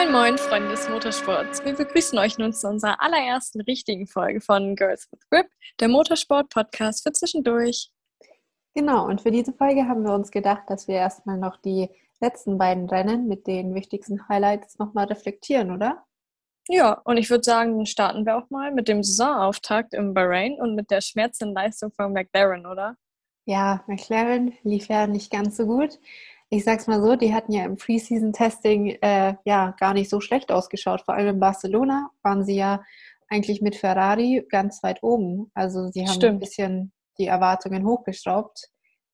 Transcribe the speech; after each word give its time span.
Moin 0.00 0.12
Moin, 0.12 0.38
Freunde 0.38 0.70
des 0.70 0.88
Motorsports. 0.88 1.62
Wir 1.62 1.74
begrüßen 1.74 2.18
euch 2.18 2.38
nun 2.38 2.54
zu 2.54 2.66
unserer 2.66 3.02
allerersten 3.02 3.60
richtigen 3.60 4.06
Folge 4.06 4.40
von 4.40 4.74
Girls 4.74 5.06
with 5.12 5.20
Grip, 5.28 5.46
der 5.78 5.88
Motorsport-Podcast 5.88 7.02
für 7.02 7.12
zwischendurch. 7.12 7.90
Genau, 8.74 9.04
und 9.04 9.20
für 9.20 9.30
diese 9.30 9.52
Folge 9.52 9.86
haben 9.86 10.02
wir 10.04 10.14
uns 10.14 10.30
gedacht, 10.30 10.62
dass 10.68 10.88
wir 10.88 10.94
erstmal 10.94 11.36
noch 11.36 11.58
die 11.58 11.90
letzten 12.18 12.56
beiden 12.56 12.88
Rennen 12.88 13.28
mit 13.28 13.46
den 13.46 13.74
wichtigsten 13.74 14.26
Highlights 14.26 14.78
nochmal 14.78 15.04
reflektieren, 15.04 15.70
oder? 15.70 16.02
Ja, 16.66 16.92
und 17.04 17.18
ich 17.18 17.28
würde 17.28 17.44
sagen, 17.44 17.76
dann 17.76 17.84
starten 17.84 18.24
wir 18.24 18.38
auch 18.38 18.48
mal 18.48 18.72
mit 18.72 18.88
dem 18.88 19.02
Saisonauftakt 19.02 19.92
im 19.92 20.14
Bahrain 20.14 20.54
und 20.58 20.76
mit 20.76 20.90
der 20.90 21.02
schmerzenden 21.02 21.54
Leistung 21.54 21.92
von 21.92 22.14
McLaren, 22.14 22.64
oder? 22.64 22.96
Ja, 23.44 23.84
McLaren 23.86 24.54
lief 24.62 24.88
ja 24.88 25.06
nicht 25.06 25.30
ganz 25.30 25.58
so 25.58 25.66
gut 25.66 25.98
ich 26.50 26.64
sag's 26.64 26.88
mal 26.88 27.00
so, 27.00 27.14
die 27.14 27.32
hatten 27.32 27.52
ja 27.52 27.64
im 27.64 27.76
Preseason-Testing 27.76 28.98
äh, 29.00 29.34
ja 29.44 29.74
gar 29.78 29.94
nicht 29.94 30.10
so 30.10 30.20
schlecht 30.20 30.50
ausgeschaut. 30.50 31.02
Vor 31.02 31.14
allem 31.14 31.36
in 31.36 31.40
Barcelona 31.40 32.10
waren 32.22 32.44
sie 32.44 32.56
ja 32.56 32.82
eigentlich 33.28 33.62
mit 33.62 33.76
Ferrari 33.76 34.44
ganz 34.48 34.82
weit 34.82 35.02
oben. 35.02 35.52
Also 35.54 35.86
sie 35.88 36.02
haben 36.02 36.14
Stimmt. 36.14 36.34
ein 36.34 36.40
bisschen 36.40 36.92
die 37.18 37.26
Erwartungen 37.26 37.86
hochgeschraubt. 37.86 38.68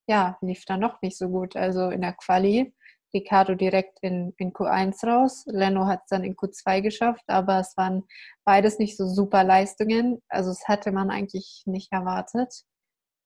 Ja, 0.09 0.39
lief 0.41 0.65
dann 0.65 0.81
noch 0.81 1.03
nicht 1.03 1.19
so 1.19 1.29
gut. 1.29 1.57
Also 1.57 1.91
in 1.91 2.01
der 2.01 2.15
Quali, 2.15 2.75
Ricardo 3.13 3.55
direkt 3.55 3.99
in, 4.01 4.33
in 4.39 4.53
Q1 4.53 5.07
raus, 5.07 5.45
Leno 5.47 5.87
hat 5.87 6.01
es 6.05 6.09
dann 6.09 6.25
in 6.25 6.37
Q2 6.37 6.81
geschafft, 6.81 7.25
aber 7.27 7.61
es 7.61 7.77
waren 7.77 8.05
beides 8.45 8.79
nicht 8.79 8.97
so 8.97 9.07
super 9.07 9.45
Leistungen. 9.45 10.23
Also 10.29 10.51
es 10.51 10.67
hatte 10.69 10.91
man 10.91 11.11
eigentlich 11.11 11.65
nicht 11.67 11.93
erwartet. 11.93 12.63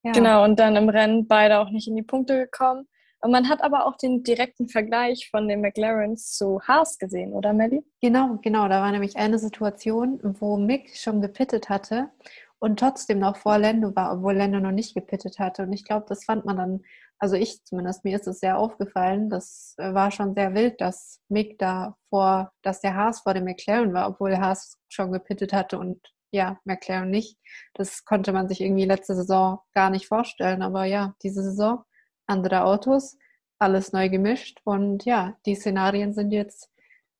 Ja. 0.02 0.12
Genau, 0.12 0.42
und 0.42 0.58
dann 0.58 0.74
im 0.74 0.88
Rennen 0.88 1.28
beide 1.28 1.60
auch 1.60 1.70
nicht 1.70 1.86
in 1.86 1.94
die 1.94 2.02
Punkte 2.02 2.36
gekommen. 2.38 2.88
Und 3.22 3.32
man 3.32 3.48
hat 3.48 3.62
aber 3.62 3.86
auch 3.86 3.96
den 3.96 4.22
direkten 4.22 4.68
Vergleich 4.68 5.28
von 5.30 5.46
den 5.46 5.60
McLarens 5.60 6.32
zu 6.32 6.60
Haas 6.66 6.98
gesehen, 6.98 7.32
oder 7.32 7.52
Melly? 7.52 7.82
Genau, 8.00 8.38
genau. 8.42 8.68
Da 8.68 8.80
war 8.80 8.90
nämlich 8.90 9.16
eine 9.16 9.38
Situation, 9.38 10.20
wo 10.22 10.56
Mick 10.56 10.96
schon 10.96 11.20
gepittet 11.20 11.68
hatte 11.68 12.10
und 12.58 12.78
trotzdem 12.78 13.18
noch 13.18 13.36
vor 13.36 13.58
Lando 13.58 13.94
war, 13.96 14.12
obwohl 14.12 14.34
Lando 14.34 14.60
noch 14.60 14.70
nicht 14.70 14.94
gepittet 14.94 15.38
hatte. 15.38 15.62
Und 15.62 15.72
ich 15.72 15.84
glaube, 15.84 16.06
das 16.08 16.24
fand 16.24 16.44
man 16.44 16.56
dann, 16.56 16.80
also 17.18 17.36
ich 17.36 17.62
zumindest, 17.64 18.04
mir 18.04 18.16
ist 18.16 18.26
es 18.26 18.40
sehr 18.40 18.58
aufgefallen. 18.58 19.28
Das 19.28 19.74
äh, 19.78 19.92
war 19.92 20.10
schon 20.10 20.34
sehr 20.34 20.54
wild, 20.54 20.80
dass 20.80 21.20
Mick 21.28 21.58
da 21.58 21.96
vor, 22.08 22.52
dass 22.62 22.80
der 22.80 22.94
Haas 22.94 23.20
vor 23.20 23.34
dem 23.34 23.44
McLaren 23.44 23.92
war, 23.92 24.08
obwohl 24.08 24.38
Haas 24.38 24.78
schon 24.88 25.12
gepittet 25.12 25.52
hatte 25.52 25.78
und 25.78 26.00
ja, 26.32 26.58
McLaren 26.64 27.10
nicht. 27.10 27.38
Das 27.74 28.04
konnte 28.04 28.32
man 28.32 28.48
sich 28.48 28.60
irgendwie 28.60 28.84
letzte 28.84 29.16
Saison 29.16 29.58
gar 29.74 29.90
nicht 29.90 30.06
vorstellen. 30.06 30.62
Aber 30.62 30.84
ja, 30.84 31.14
diese 31.22 31.42
Saison 31.42 31.84
andere 32.30 32.64
Autos, 32.64 33.18
alles 33.58 33.92
neu 33.92 34.08
gemischt 34.08 34.60
und 34.64 35.04
ja, 35.04 35.36
die 35.44 35.54
Szenarien 35.54 36.14
sind 36.14 36.30
jetzt 36.30 36.70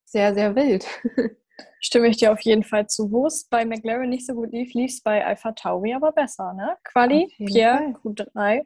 sehr, 0.05 0.35
sehr 0.35 0.55
wild. 0.57 0.87
Stimme 1.81 2.09
ich 2.09 2.17
dir 2.17 2.33
auf 2.33 2.41
jeden 2.41 2.63
Fall 2.65 2.87
zu. 2.87 3.11
Wo 3.11 3.27
es 3.27 3.45
bei 3.45 3.65
McLaren 3.65 4.09
nicht 4.09 4.27
so 4.27 4.35
gut 4.35 4.53
lief, 4.53 4.73
lief 4.75 4.93
es 4.93 5.03
bei 5.03 5.25
Alpha 5.25 5.53
Tauri 5.53 5.95
aber 5.95 6.13
besser, 6.13 6.53
ne? 6.55 6.77
Quali, 6.85 7.29
Pierre, 7.37 7.95
Fall. 8.03 8.65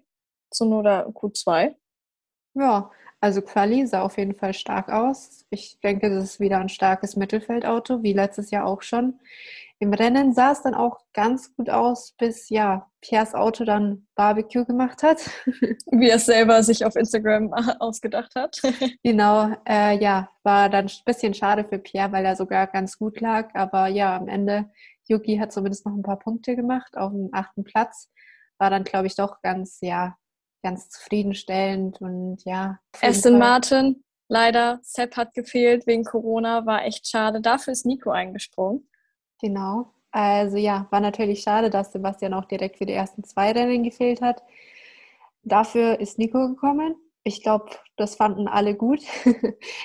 Q3, 0.51 0.73
oder 0.73 1.09
Q2. 1.09 1.75
Ja, 2.55 2.91
also 3.21 3.43
Quali 3.43 3.87
sah 3.87 4.03
auf 4.03 4.19
jeden 4.19 4.35
Fall 4.35 4.55
stark 4.55 4.91
aus. 4.91 5.45
Ich 5.51 5.81
denke, 5.81 6.11
das 6.11 6.25
ist 6.25 6.41
wieder 6.41 6.59
ein 6.59 6.69
starkes 6.69 7.17
Mittelfeldauto, 7.17 8.03
wie 8.03 8.13
letztes 8.13 8.51
Jahr 8.51 8.67
auch 8.67 8.83
schon. 8.83 9.19
Im 9.81 9.93
Rennen 9.93 10.33
sah 10.33 10.53
es 10.53 10.63
dann 10.63 10.75
auch 10.75 11.01
ganz 11.13 11.55
gut 11.57 11.69
aus, 11.69 12.15
bis 12.17 12.49
ja 12.49 12.89
Piers 13.01 13.35
Auto 13.35 13.65
dann 13.65 14.07
Barbecue 14.15 14.65
gemacht 14.65 15.03
hat. 15.03 15.29
Wie 15.91 16.09
er 16.09 16.17
es 16.17 16.27
selber 16.27 16.63
sich 16.63 16.85
auf 16.85 16.97
Instagram 16.97 17.53
ausgedacht 17.81 18.35
hat. 18.37 18.61
genau, 19.03 19.53
äh, 19.69 19.99
ja, 19.99 20.31
war 20.43 20.71
dann 20.71 20.87
ein 20.87 21.05
bisschen 21.05 21.35
schade 21.35 21.65
für 21.65 21.79
Pierre, 21.79 22.13
weil 22.13 22.25
er 22.25 22.37
sogar 22.37 22.67
ganz 22.69 22.99
gut 22.99 23.21
lag. 23.21 23.55
Aber 23.55 23.89
ja, 23.89 24.17
am 24.17 24.29
Ende, 24.29 24.71
Yuki 25.09 25.37
hat 25.39 25.53
zumindest 25.53 25.85
noch 25.85 25.95
ein 25.95 26.03
paar 26.03 26.19
Punkte 26.19 26.57
gemacht 26.57 26.97
auf 26.97 27.13
dem 27.13 27.31
achten 27.33 27.65
Platz. 27.65 28.11
War 28.59 28.71
dann, 28.71 28.85
glaube 28.85 29.09
ich, 29.09 29.17
doch 29.17 29.43
ganz, 29.43 29.79
ja, 29.83 30.17
ganz 30.63 30.89
zufriedenstellend 30.89 32.01
und 32.01 32.43
ja. 32.45 32.79
Aston 33.03 33.39
Martin, 33.39 34.03
leider, 34.29 34.79
Sepp 34.83 35.17
hat 35.17 35.35
gefehlt 35.35 35.87
wegen 35.87 36.05
Corona, 36.05 36.65
war 36.65 36.85
echt 36.85 37.07
schade. 37.07 37.41
Dafür 37.41 37.73
ist 37.73 37.85
Nico 37.85 38.11
eingesprungen. 38.11 38.89
Genau. 39.41 39.93
Also 40.11 40.57
ja, 40.57 40.87
war 40.91 41.01
natürlich 41.01 41.41
schade, 41.43 41.71
dass 41.71 41.93
Sebastian 41.93 42.35
auch 42.35 42.45
direkt 42.45 42.79
für 42.79 42.87
die 42.87 42.93
ersten 42.93 43.25
zwei 43.25 43.53
Rennen 43.53 43.83
gefehlt 43.83 44.21
hat. 44.21 44.43
Dafür 45.43 46.01
ist 46.01 46.19
Nico 46.19 46.49
gekommen. 46.49 46.97
Ich 47.27 47.43
glaube, 47.43 47.71
das 47.97 48.17
fanden 48.17 48.49
alle 48.49 48.75
gut. 48.77 49.01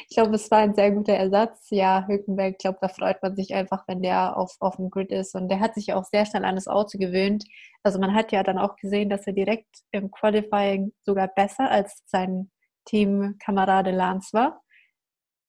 ich 0.10 0.16
glaube, 0.16 0.36
es 0.36 0.52
war 0.52 0.60
ein 0.60 0.76
sehr 0.76 0.92
guter 0.92 1.14
Ersatz. 1.14 1.68
Ja, 1.70 2.06
Hülkenberg, 2.08 2.54
ich 2.54 2.58
glaube, 2.60 2.80
da 2.82 2.90
freut 2.90 3.22
man 3.24 3.36
sich 3.36 3.54
einfach, 3.54 3.88
wenn 3.88 4.02
der 4.02 4.38
auf, 4.38 4.56
auf 4.60 4.76
dem 4.76 4.90
Grid 4.90 5.12
ist. 5.12 5.36
Und 5.36 5.50
der 5.50 5.60
hat 5.60 5.76
sich 5.76 5.94
auch 5.94 6.04
sehr 6.06 6.26
schnell 6.26 6.46
an 6.46 6.56
das 6.56 6.68
Auto 6.68 6.98
gewöhnt. 6.98 7.46
Also 7.84 8.00
man 8.00 8.14
hat 8.14 8.32
ja 8.32 8.44
dann 8.44 8.58
auch 8.58 8.76
gesehen, 8.76 9.10
dass 9.10 9.26
er 9.28 9.34
direkt 9.34 9.84
im 9.92 10.12
Qualifying 10.12 10.94
sogar 11.04 11.28
besser 11.30 11.70
als 11.72 12.04
sein 12.06 12.52
Teamkamerade 12.86 13.92
Lance 13.92 14.34
war. 14.34 14.62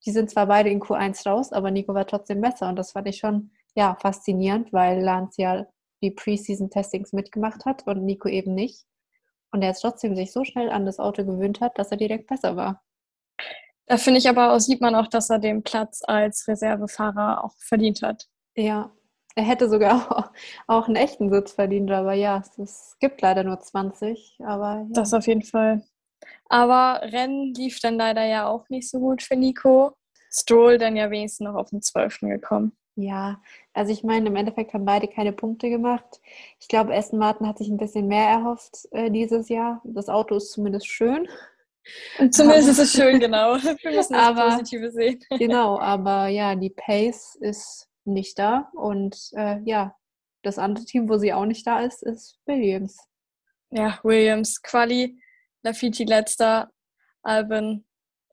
Die 0.07 0.13
sind 0.13 0.31
zwar 0.31 0.47
beide 0.47 0.71
in 0.71 0.81
Q1 0.81 1.29
raus, 1.29 1.53
aber 1.53 1.71
Nico 1.71 1.95
war 1.95 2.07
trotzdem 2.07 2.41
besser. 2.41 2.69
Und 2.69 2.77
das 2.77 2.93
fand 2.93 3.09
ich 3.09 3.19
schon 3.19 3.51
ja, 3.75 3.97
faszinierend, 4.01 4.73
weil 4.73 5.01
Lance 5.01 5.41
ja 5.41 5.67
die 6.03 6.11
Preseason-Testings 6.11 7.13
mitgemacht 7.13 7.65
hat 7.65 7.87
und 7.87 8.05
Nico 8.05 8.29
eben 8.29 8.55
nicht. 8.55 8.87
Und 9.53 9.63
er 9.63 9.69
jetzt 9.69 9.81
trotzdem 9.81 10.17
sich 10.17 10.33
so 10.33 10.45
schnell 10.45 10.71
an 10.71 10.87
das 10.87 10.99
Auto 10.99 11.25
gewöhnt 11.25 11.61
hat, 11.61 11.79
dass 11.79 11.91
er 11.91 11.97
direkt 11.97 12.29
besser 12.29 12.57
war. 12.57 12.83
Da 13.87 13.97
finde 13.97 14.19
ich 14.19 14.29
aber, 14.29 14.53
auch, 14.53 14.61
sieht 14.61 14.81
man 14.81 14.95
auch, 14.95 15.09
dass 15.09 15.31
er 15.31 15.41
den 15.41 15.63
Platz 15.63 16.03
als 16.07 16.47
Reservefahrer 16.47 17.43
auch 17.43 17.55
verdient 17.59 18.03
hat. 18.03 18.29
Ja, 18.55 18.93
er 19.35 19.43
hätte 19.43 19.69
sogar 19.69 20.33
auch, 20.67 20.87
einen 20.87 20.97
echten 20.97 21.31
Sitz 21.31 21.53
verdient, 21.53 21.91
aber 21.91 22.15
ja, 22.15 22.43
es, 22.59 22.97
gibt 23.01 23.21
leider 23.21 23.43
nur 23.43 23.61
20. 23.61 24.39
Aber 24.45 24.77
ja. 24.77 24.87
Das 24.91 25.15
auf 25.15 25.27
jeden 25.27 25.43
Fall. 25.43 25.83
Aber 26.49 27.01
Rennen 27.03 27.55
lief 27.55 27.81
dann 27.81 27.97
leider 27.97 28.25
ja 28.25 28.47
auch 28.47 28.69
nicht 28.69 28.89
so 28.89 28.99
gut 28.99 29.23
für 29.23 29.37
Nico. 29.37 29.97
Stroll 30.33 30.79
dann 30.79 30.97
ja 30.97 31.11
wenigstens 31.11 31.47
noch 31.47 31.55
auf 31.55 31.71
den 31.71 31.83
12. 31.83 32.21
gekommen. 32.21 32.77
Ja, 33.01 33.41
also 33.73 33.93
ich 33.93 34.05
meine, 34.05 34.29
im 34.29 34.37
Endeffekt 34.37 34.75
haben 34.75 34.85
beide 34.85 35.09
keine 35.09 35.33
Punkte 35.33 35.71
gemacht. 35.71 36.21
Ich 36.59 36.69
glaube, 36.69 36.95
Aston 36.95 37.19
Martin 37.19 37.47
hat 37.47 37.57
sich 37.57 37.69
ein 37.69 37.79
bisschen 37.79 38.09
mehr 38.09 38.29
erhofft 38.29 38.87
äh, 38.91 39.11
dieses 39.11 39.49
Jahr. 39.49 39.81
Das 39.85 40.11
Auto 40.11 40.37
ist 40.37 40.53
zumindest 40.53 40.87
schön. 40.87 41.27
Zumindest 42.31 42.43
aber, 42.43 42.57
ist 42.57 42.79
es 42.79 42.93
schön, 42.93 43.19
genau. 43.19 43.55
Wir 43.83 43.93
müssen 43.93 44.13
das 44.13 44.23
aber, 44.23 44.51
Positive 44.51 44.91
sehen. 44.93 45.25
Genau, 45.39 45.79
aber 45.79 46.29
ja, 46.29 46.55
die 46.55 46.69
Pace 46.69 47.37
ist 47.41 47.89
nicht 48.05 48.39
da. 48.39 48.71
Und 48.75 49.31
äh, 49.33 49.61
ja, 49.65 49.97
das 50.43 50.59
andere 50.59 50.85
Team, 50.85 51.09
wo 51.09 51.17
sie 51.17 51.33
auch 51.33 51.47
nicht 51.47 51.67
da 51.67 51.81
ist, 51.81 52.03
ist 52.03 52.39
Williams. 52.45 52.99
Ja, 53.71 53.99
Williams, 54.03 54.61
Quali, 54.61 55.19
Lafitti 55.63 56.05
letzter, 56.05 56.71
Albin 57.23 57.87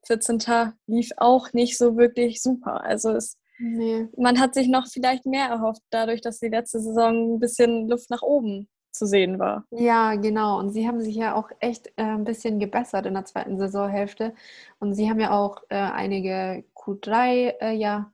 14. 0.08 0.74
lief 0.88 1.12
auch 1.16 1.54
nicht 1.54 1.78
so 1.78 1.96
wirklich 1.96 2.42
super. 2.42 2.84
Also 2.84 3.12
es 3.12 3.38
Nee. 3.60 4.08
Man 4.18 4.40
hat 4.40 4.54
sich 4.54 4.68
noch 4.68 4.88
vielleicht 4.88 5.26
mehr 5.26 5.48
erhofft, 5.48 5.82
dadurch, 5.90 6.22
dass 6.22 6.40
die 6.40 6.50
letzte 6.50 6.80
Saison 6.80 7.36
ein 7.36 7.40
bisschen 7.40 7.88
Luft 7.88 8.10
nach 8.10 8.22
oben 8.22 8.68
zu 8.92 9.06
sehen 9.06 9.40
war. 9.40 9.66
Ja, 9.72 10.16
genau. 10.16 10.60
Und 10.60 10.72
sie 10.72 10.88
haben 10.88 11.02
sich 11.02 11.16
ja 11.16 11.36
auch 11.36 11.50
echt 11.60 11.88
äh, 11.98 12.04
ein 12.04 12.24
bisschen 12.24 12.60
gebessert 12.60 13.06
in 13.06 13.14
der 13.14 13.26
zweiten 13.26 13.58
Saisonhälfte. 13.58 14.34
Und 14.80 14.94
sie 14.94 15.10
haben 15.10 15.20
ja 15.20 15.32
auch 15.32 15.62
äh, 15.70 15.76
einige 15.76 16.66
Q3 16.76 17.54
äh, 17.62 17.72
ja, 17.74 18.12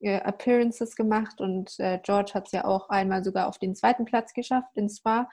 äh, 0.00 0.20
Appearances 0.20 0.96
gemacht 0.96 1.40
und 1.40 1.78
äh, 1.78 1.98
George 2.02 2.32
hat 2.34 2.46
es 2.46 2.52
ja 2.52 2.64
auch 2.64 2.88
einmal 2.88 3.22
sogar 3.22 3.48
auf 3.48 3.58
den 3.58 3.74
zweiten 3.74 4.04
Platz 4.04 4.32
geschafft 4.32 4.70
in 4.74 4.88
Spa, 4.88 5.28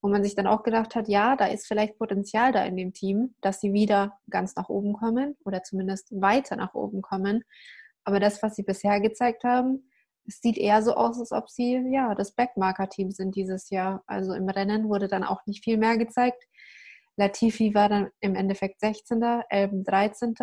wo 0.00 0.08
man 0.08 0.22
sich 0.22 0.34
dann 0.34 0.46
auch 0.46 0.62
gedacht 0.62 0.94
hat, 0.94 1.08
ja, 1.08 1.36
da 1.36 1.46
ist 1.46 1.66
vielleicht 1.66 1.98
Potenzial 1.98 2.52
da 2.52 2.64
in 2.64 2.76
dem 2.76 2.92
Team, 2.92 3.34
dass 3.40 3.60
sie 3.60 3.72
wieder 3.72 4.18
ganz 4.30 4.56
nach 4.56 4.68
oben 4.68 4.92
kommen 4.94 5.36
oder 5.44 5.62
zumindest 5.62 6.08
weiter 6.12 6.56
nach 6.56 6.74
oben 6.74 7.02
kommen. 7.02 7.44
Aber 8.04 8.20
das, 8.20 8.42
was 8.42 8.56
sie 8.56 8.62
bisher 8.62 9.00
gezeigt 9.00 9.44
haben, 9.44 9.88
es 10.26 10.40
sieht 10.40 10.56
eher 10.56 10.82
so 10.82 10.94
aus, 10.94 11.18
als 11.18 11.32
ob 11.32 11.50
sie 11.50 11.74
ja 11.92 12.14
das 12.14 12.32
Backmarker-Team 12.32 13.10
sind 13.10 13.34
dieses 13.34 13.70
Jahr. 13.70 14.02
Also 14.06 14.34
im 14.34 14.48
Rennen 14.48 14.88
wurde 14.88 15.08
dann 15.08 15.24
auch 15.24 15.44
nicht 15.46 15.64
viel 15.64 15.78
mehr 15.78 15.96
gezeigt. 15.96 16.44
Latifi 17.16 17.74
war 17.74 17.88
dann 17.88 18.10
im 18.20 18.34
Endeffekt 18.34 18.80
16., 18.80 19.22
Elben 19.50 19.84
13. 19.84 20.34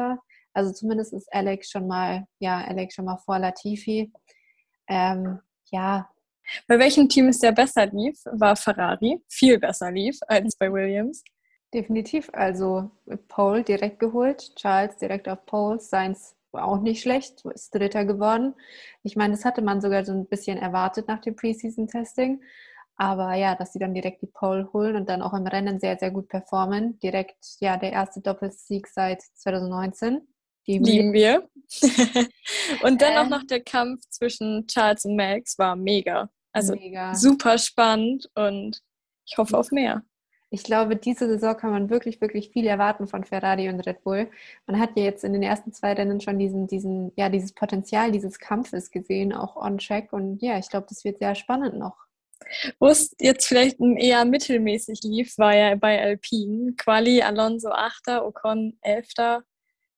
Also 0.54 0.74
zumindest 0.74 1.14
ist 1.14 1.32
Alex 1.32 1.70
schon 1.70 1.88
mal, 1.88 2.26
ja, 2.40 2.64
Alex 2.64 2.96
schon 2.96 3.06
mal 3.06 3.18
vor 3.18 3.40
Latifi. 3.40 4.12
Ähm, 4.88 5.40
ja. 5.72 6.10
Bei 6.68 6.78
welchem 6.80 7.08
Team 7.08 7.28
es 7.28 7.40
der 7.40 7.52
besser 7.52 7.86
lief, 7.88 8.20
war 8.26 8.56
Ferrari. 8.56 9.22
Viel 9.28 9.60
besser 9.60 9.92
lief 9.92 10.18
als 10.28 10.56
bei 10.58 10.72
Williams. 10.72 11.24
Definitiv. 11.74 12.30
Also 12.34 12.92
Pole 13.28 13.64
direkt 13.64 14.00
geholt, 14.00 14.56
Charles 14.56 14.98
direkt 14.98 15.30
auf 15.30 15.46
Pole, 15.46 15.80
Sainz 15.80 16.36
auch 16.52 16.82
nicht 16.82 17.02
schlecht, 17.02 17.46
ist 17.46 17.74
Dritter 17.74 18.06
geworden. 18.06 18.56
Ich 19.04 19.16
meine, 19.16 19.34
das 19.34 19.46
hatte 19.46 19.62
man 19.62 19.82
sogar 19.82 20.06
so 20.06 20.12
ein 20.12 20.28
bisschen 20.28 20.58
erwartet 20.58 21.08
nach 21.08 21.22
dem 21.22 21.36
Preseason-Testing. 21.36 22.42
Aber 22.96 23.34
ja, 23.36 23.56
dass 23.56 23.72
sie 23.72 23.80
dann 23.80 23.94
direkt 23.94 24.22
die 24.22 24.28
Pole 24.28 24.70
holen 24.74 24.98
und 24.98 25.08
dann 25.08 25.22
auch 25.22 25.34
im 25.34 25.48
Rennen 25.48 25.80
sehr, 25.80 25.98
sehr 25.98 26.12
gut 26.12 26.28
performen. 26.28 27.00
Direkt, 27.00 27.38
ja, 27.62 27.78
der 27.78 27.94
erste 27.94 28.20
Doppelsieg 28.20 28.88
seit 28.88 29.22
2019. 29.22 30.28
Die 30.68 30.80
lieben 30.80 31.14
wir. 31.14 31.50
und 32.84 33.02
dann 33.02 33.14
äh, 33.14 33.18
auch 33.18 33.30
noch 33.30 33.44
der 33.44 33.64
Kampf 33.64 34.02
zwischen 34.10 34.68
Charles 34.68 35.06
und 35.06 35.16
Max 35.16 35.58
war 35.58 35.76
mega. 35.76 36.30
Also 36.52 36.74
mega. 36.74 37.16
super 37.16 37.58
spannend 37.58 38.30
und 38.36 38.82
ich 39.26 39.38
hoffe 39.38 39.58
auf 39.58 39.72
mehr. 39.72 40.04
Ich 40.52 40.64
glaube, 40.64 40.96
diese 40.96 41.28
Saison 41.28 41.56
kann 41.56 41.72
man 41.72 41.90
wirklich, 41.90 42.22
wirklich 42.22 42.50
viel 42.50 42.66
erwarten 42.66 43.08
von 43.08 43.24
Ferrari 43.24 43.70
und 43.70 43.82
Red 43.82 44.04
Bull. 44.04 44.30
Man 44.66 44.80
hat 44.80 44.92
ja 44.96 45.04
jetzt 45.04 45.24
in 45.24 45.34
den 45.34 45.44
ersten 45.44 45.74
zwei 45.74 45.94
Rennen 45.94 46.22
schon 46.22 46.40
diesen, 46.40 46.68
diesen, 46.68 47.12
ja, 47.16 47.30
dieses 47.30 47.54
Potenzial 47.54 48.12
dieses 48.12 48.40
Kampfes 48.40 48.90
gesehen, 48.90 49.32
auch 49.32 49.56
on 49.56 49.78
track. 49.78 50.12
Und 50.12 50.42
ja, 50.42 50.58
ich 50.58 50.70
glaube, 50.70 50.88
das 50.90 51.04
wird 51.04 51.20
sehr 51.20 51.36
spannend 51.36 51.78
noch. 51.78 51.96
Wo 52.80 52.88
es 52.88 53.16
jetzt 53.20 53.48
vielleicht 53.48 53.80
eher 53.80 54.26
mittelmäßig 54.26 55.02
lief, 55.04 55.38
war 55.38 55.56
ja 55.56 55.76
bei 55.76 56.02
Alpine. 56.02 56.74
Quali 56.78 57.22
Alonso 57.22 57.70
8. 57.70 58.22
Ocon 58.24 58.78
11. 58.82 59.44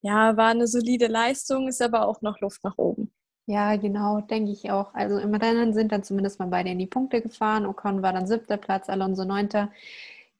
Ja, 0.01 0.35
war 0.35 0.49
eine 0.49 0.67
solide 0.67 1.07
Leistung, 1.07 1.67
ist 1.67 1.81
aber 1.81 2.07
auch 2.07 2.21
noch 2.21 2.39
Luft 2.41 2.63
nach 2.63 2.77
oben. 2.77 3.11
Ja, 3.45 3.75
genau, 3.75 4.21
denke 4.21 4.51
ich 4.51 4.71
auch. 4.71 4.93
Also 4.93 5.17
im 5.17 5.33
Rennen 5.35 5.73
sind 5.73 5.91
dann 5.91 6.03
zumindest 6.03 6.39
mal 6.39 6.47
beide 6.47 6.69
in 6.69 6.79
die 6.79 6.87
Punkte 6.87 7.21
gefahren. 7.21 7.65
Ocon 7.65 8.01
war 8.01 8.13
dann 8.13 8.27
siebter 8.27 8.57
Platz, 8.57 8.89
Alonso 8.89 9.25
neunter. 9.25 9.71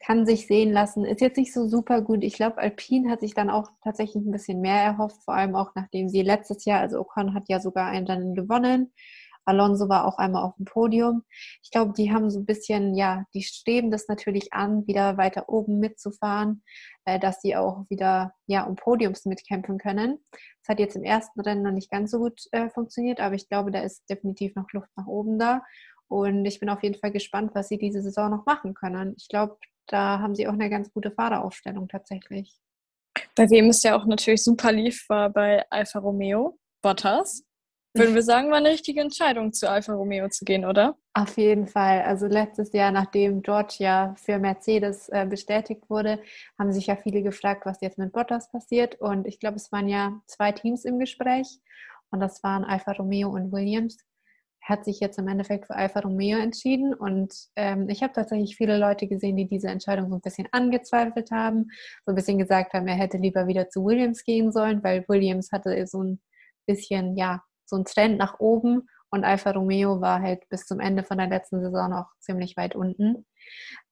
Kann 0.05 0.25
sich 0.25 0.47
sehen 0.47 0.71
lassen. 0.71 1.05
Ist 1.05 1.21
jetzt 1.21 1.37
nicht 1.37 1.53
so 1.53 1.67
super 1.67 2.01
gut. 2.01 2.23
Ich 2.23 2.33
glaube, 2.33 2.57
Alpine 2.57 3.11
hat 3.11 3.21
sich 3.21 3.33
dann 3.33 3.49
auch 3.49 3.69
tatsächlich 3.83 4.23
ein 4.23 4.31
bisschen 4.31 4.61
mehr 4.61 4.81
erhofft, 4.81 5.23
vor 5.23 5.35
allem 5.35 5.55
auch 5.55 5.71
nachdem 5.75 6.09
sie 6.09 6.21
letztes 6.23 6.65
Jahr, 6.65 6.79
also 6.81 6.99
Ocon 6.99 7.33
hat 7.33 7.43
ja 7.47 7.59
sogar 7.59 7.87
ein 7.87 8.05
Rennen 8.05 8.33
gewonnen. 8.33 8.91
Alonso 9.45 9.89
war 9.89 10.05
auch 10.05 10.17
einmal 10.17 10.43
auf 10.43 10.55
dem 10.55 10.65
Podium. 10.65 11.23
Ich 11.63 11.71
glaube, 11.71 11.93
die 11.93 12.11
haben 12.11 12.29
so 12.29 12.39
ein 12.39 12.45
bisschen, 12.45 12.95
ja, 12.95 13.25
die 13.33 13.41
streben 13.43 13.91
das 13.91 14.07
natürlich 14.07 14.53
an, 14.53 14.85
wieder 14.87 15.17
weiter 15.17 15.49
oben 15.49 15.79
mitzufahren, 15.79 16.63
äh, 17.05 17.19
dass 17.19 17.41
sie 17.41 17.55
auch 17.55 17.85
wieder, 17.89 18.33
ja, 18.45 18.63
um 18.65 18.75
Podiums 18.75 19.25
mitkämpfen 19.25 19.77
können. 19.77 20.19
Das 20.31 20.69
hat 20.69 20.79
jetzt 20.79 20.95
im 20.95 21.03
ersten 21.03 21.41
Rennen 21.41 21.63
noch 21.63 21.71
nicht 21.71 21.89
ganz 21.89 22.11
so 22.11 22.19
gut 22.19 22.41
äh, 22.51 22.69
funktioniert, 22.69 23.19
aber 23.19 23.35
ich 23.35 23.49
glaube, 23.49 23.71
da 23.71 23.81
ist 23.81 24.07
definitiv 24.09 24.55
noch 24.55 24.71
Luft 24.73 24.89
nach 24.95 25.07
oben 25.07 25.39
da. 25.39 25.63
Und 26.07 26.45
ich 26.45 26.59
bin 26.59 26.69
auf 26.69 26.83
jeden 26.83 26.99
Fall 26.99 27.11
gespannt, 27.11 27.51
was 27.55 27.69
sie 27.69 27.77
diese 27.77 28.01
Saison 28.01 28.29
noch 28.29 28.45
machen 28.45 28.73
können. 28.73 29.15
Ich 29.17 29.29
glaube, 29.29 29.57
da 29.91 30.19
haben 30.19 30.35
sie 30.35 30.47
auch 30.47 30.53
eine 30.53 30.69
ganz 30.69 30.91
gute 30.91 31.11
Fahreraufstellung 31.11 31.87
tatsächlich. 31.87 32.57
Bei 33.35 33.49
wem 33.49 33.69
es 33.69 33.83
ja 33.83 33.95
auch 33.95 34.05
natürlich 34.05 34.43
super 34.43 34.71
lief, 34.71 35.05
war 35.09 35.29
bei 35.29 35.65
Alfa 35.69 35.99
Romeo, 35.99 36.57
Bottas. 36.81 37.43
Würden 37.93 38.15
wir 38.15 38.23
sagen, 38.23 38.49
war 38.49 38.57
eine 38.57 38.69
richtige 38.69 39.01
Entscheidung, 39.01 39.51
zu 39.51 39.69
Alfa 39.69 39.93
Romeo 39.93 40.29
zu 40.29 40.45
gehen, 40.45 40.63
oder? 40.63 40.97
Auf 41.13 41.37
jeden 41.37 41.67
Fall. 41.67 42.03
Also 42.03 42.27
letztes 42.27 42.71
Jahr, 42.71 42.89
nachdem 42.91 43.41
George 43.41 43.75
ja 43.79 44.15
für 44.17 44.39
Mercedes 44.39 45.09
äh, 45.09 45.25
bestätigt 45.29 45.89
wurde, 45.89 46.19
haben 46.57 46.71
sich 46.71 46.87
ja 46.87 46.95
viele 46.95 47.21
gefragt, 47.21 47.65
was 47.65 47.81
jetzt 47.81 47.97
mit 47.97 48.13
Bottas 48.13 48.49
passiert. 48.49 48.95
Und 49.01 49.27
ich 49.27 49.39
glaube, 49.41 49.57
es 49.57 49.73
waren 49.73 49.89
ja 49.89 50.21
zwei 50.25 50.53
Teams 50.53 50.85
im 50.85 50.99
Gespräch. 50.99 51.59
Und 52.11 52.21
das 52.21 52.41
waren 52.43 52.63
Alfa 52.63 52.93
Romeo 52.93 53.29
und 53.29 53.51
Williams. 53.51 53.97
Hat 54.71 54.85
sich 54.85 54.99
jetzt 54.99 55.19
im 55.19 55.27
Endeffekt 55.27 55.67
für 55.67 55.75
Alfa 55.75 55.99
Romeo 55.99 56.37
entschieden. 56.37 56.93
Und 56.93 57.33
ähm, 57.55 57.89
ich 57.89 58.03
habe 58.03 58.13
tatsächlich 58.13 58.55
viele 58.55 58.77
Leute 58.77 59.07
gesehen, 59.07 59.35
die 59.35 59.47
diese 59.47 59.67
Entscheidung 59.67 60.09
so 60.09 60.15
ein 60.15 60.21
bisschen 60.21 60.47
angezweifelt 60.51 61.31
haben. 61.31 61.67
So 62.05 62.11
ein 62.11 62.15
bisschen 62.15 62.37
gesagt 62.37 62.73
haben, 62.73 62.87
er 62.87 62.95
hätte 62.95 63.17
lieber 63.17 63.47
wieder 63.47 63.69
zu 63.69 63.83
Williams 63.83 64.23
gehen 64.23 64.51
sollen, 64.51 64.83
weil 64.83 65.05
Williams 65.07 65.51
hatte 65.51 65.85
so 65.87 66.03
ein 66.03 66.21
bisschen, 66.65 67.17
ja, 67.17 67.41
so 67.65 67.75
ein 67.75 67.85
Trend 67.85 68.17
nach 68.17 68.39
oben 68.39 68.87
und 69.13 69.25
Alfa 69.25 69.51
Romeo 69.51 69.99
war 69.99 70.21
halt 70.21 70.47
bis 70.47 70.65
zum 70.65 70.79
Ende 70.79 71.03
von 71.03 71.17
der 71.17 71.27
letzten 71.27 71.59
Saison 71.59 71.89
noch 71.89 72.07
ziemlich 72.19 72.55
weit 72.55 72.75
unten. 72.75 73.25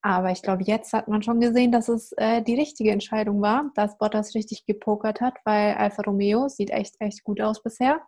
Aber 0.00 0.30
ich 0.30 0.40
glaube, 0.42 0.62
jetzt 0.64 0.94
hat 0.94 1.08
man 1.08 1.22
schon 1.22 1.40
gesehen, 1.40 1.72
dass 1.72 1.88
es 1.88 2.12
äh, 2.16 2.42
die 2.42 2.54
richtige 2.54 2.90
Entscheidung 2.90 3.42
war, 3.42 3.70
dass 3.74 3.98
Bottas 3.98 4.34
richtig 4.34 4.64
gepokert 4.64 5.20
hat, 5.20 5.34
weil 5.44 5.74
Alfa 5.74 6.02
Romeo 6.02 6.48
sieht 6.48 6.70
echt, 6.70 6.94
echt 7.00 7.22
gut 7.22 7.40
aus 7.42 7.62
bisher. 7.62 8.00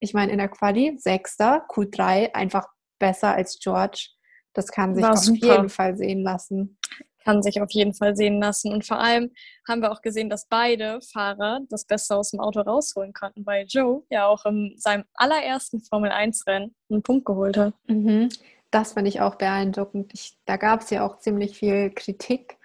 Ich 0.00 0.14
meine, 0.14 0.32
in 0.32 0.38
der 0.38 0.48
Quali, 0.48 0.96
Sechster, 0.98 1.66
Q3, 1.68 2.34
einfach 2.34 2.66
besser 2.98 3.34
als 3.34 3.58
George. 3.60 4.08
Das 4.52 4.68
kann 4.68 4.94
sich 4.94 5.04
war 5.04 5.12
auf 5.12 5.18
super. 5.18 5.54
jeden 5.54 5.68
Fall 5.68 5.96
sehen 5.96 6.22
lassen 6.22 6.78
kann 7.24 7.42
sich 7.42 7.60
auf 7.60 7.70
jeden 7.70 7.94
Fall 7.94 8.16
sehen 8.16 8.40
lassen. 8.40 8.72
Und 8.72 8.84
vor 8.84 8.98
allem 8.98 9.30
haben 9.68 9.82
wir 9.82 9.92
auch 9.92 10.02
gesehen, 10.02 10.30
dass 10.30 10.46
beide 10.46 11.00
Fahrer 11.12 11.60
das 11.68 11.84
Beste 11.84 12.16
aus 12.16 12.30
dem 12.30 12.40
Auto 12.40 12.60
rausholen 12.60 13.12
konnten, 13.12 13.44
weil 13.46 13.66
Joe 13.68 14.02
ja 14.10 14.26
auch 14.26 14.44
in 14.46 14.74
seinem 14.76 15.04
allerersten 15.14 15.80
Formel-1-Rennen 15.80 16.74
einen 16.90 17.02
Punkt 17.02 17.26
geholt 17.26 17.56
hat. 17.56 17.74
Mhm. 17.86 18.28
Das 18.70 18.92
fand 18.92 19.08
ich 19.08 19.20
auch 19.20 19.34
beeindruckend. 19.34 20.12
Ich, 20.14 20.38
da 20.46 20.56
gab 20.56 20.82
es 20.82 20.90
ja 20.90 21.04
auch 21.04 21.18
ziemlich 21.18 21.58
viel 21.58 21.90
Kritik 21.90 22.56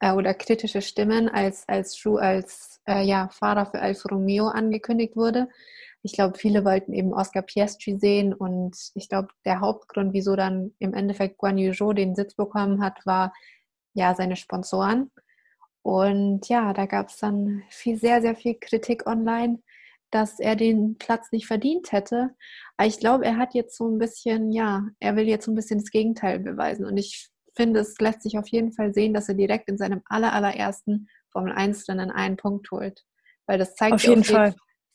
äh, 0.00 0.12
oder 0.12 0.34
kritische 0.34 0.82
Stimmen, 0.82 1.28
als, 1.28 1.68
als 1.68 2.02
Joe 2.02 2.20
als 2.20 2.80
äh, 2.88 3.02
ja, 3.04 3.28
Fahrer 3.28 3.66
für 3.66 3.80
Alfa 3.80 4.08
Romeo 4.08 4.48
angekündigt 4.48 5.16
wurde. 5.16 5.48
Ich 6.04 6.12
glaube, 6.12 6.36
viele 6.38 6.66
wollten 6.66 6.92
eben 6.92 7.14
Oscar 7.14 7.40
Piastri 7.40 7.98
sehen 7.98 8.34
und 8.34 8.76
ich 8.94 9.08
glaube, 9.08 9.28
der 9.46 9.60
Hauptgrund, 9.60 10.12
wieso 10.12 10.36
dann 10.36 10.74
im 10.78 10.92
Endeffekt 10.92 11.38
Guan 11.38 11.56
Yu 11.56 11.72
Zhou 11.72 11.94
den 11.94 12.14
Sitz 12.14 12.34
bekommen 12.34 12.84
hat, 12.84 13.06
war, 13.06 13.32
ja, 13.94 14.14
seine 14.14 14.36
Sponsoren. 14.36 15.10
Und 15.80 16.46
ja, 16.50 16.74
da 16.74 16.84
gab 16.84 17.08
es 17.08 17.16
dann 17.16 17.62
viel, 17.70 17.98
sehr, 17.98 18.20
sehr 18.20 18.36
viel 18.36 18.54
Kritik 18.60 19.06
online, 19.06 19.62
dass 20.10 20.40
er 20.40 20.56
den 20.56 20.98
Platz 20.98 21.32
nicht 21.32 21.46
verdient 21.46 21.92
hätte. 21.92 22.34
Aber 22.76 22.86
ich 22.86 22.98
glaube, 23.00 23.24
er 23.24 23.38
hat 23.38 23.54
jetzt 23.54 23.74
so 23.74 23.88
ein 23.88 23.98
bisschen, 23.98 24.52
ja, 24.52 24.86
er 25.00 25.16
will 25.16 25.26
jetzt 25.26 25.46
so 25.46 25.52
ein 25.52 25.56
bisschen 25.56 25.80
das 25.80 25.90
Gegenteil 25.90 26.38
beweisen. 26.38 26.84
Und 26.84 26.98
ich 26.98 27.30
finde, 27.56 27.80
es 27.80 27.98
lässt 27.98 28.22
sich 28.22 28.36
auf 28.36 28.48
jeden 28.48 28.72
Fall 28.72 28.92
sehen, 28.92 29.14
dass 29.14 29.28
er 29.30 29.36
direkt 29.36 29.70
in 29.70 29.78
seinem 29.78 30.02
aller, 30.04 30.34
allerersten 30.34 31.08
Formel 31.32 31.52
1 31.52 31.88
Rennen 31.88 32.10
einen 32.10 32.36
Punkt 32.36 32.70
holt. 32.70 33.04
Weil 33.46 33.58
das 33.58 33.74
zeigt 33.74 33.94
auf 33.94 34.02
jeden, 34.04 34.20
auf 34.20 34.26
Fall. 34.26 34.54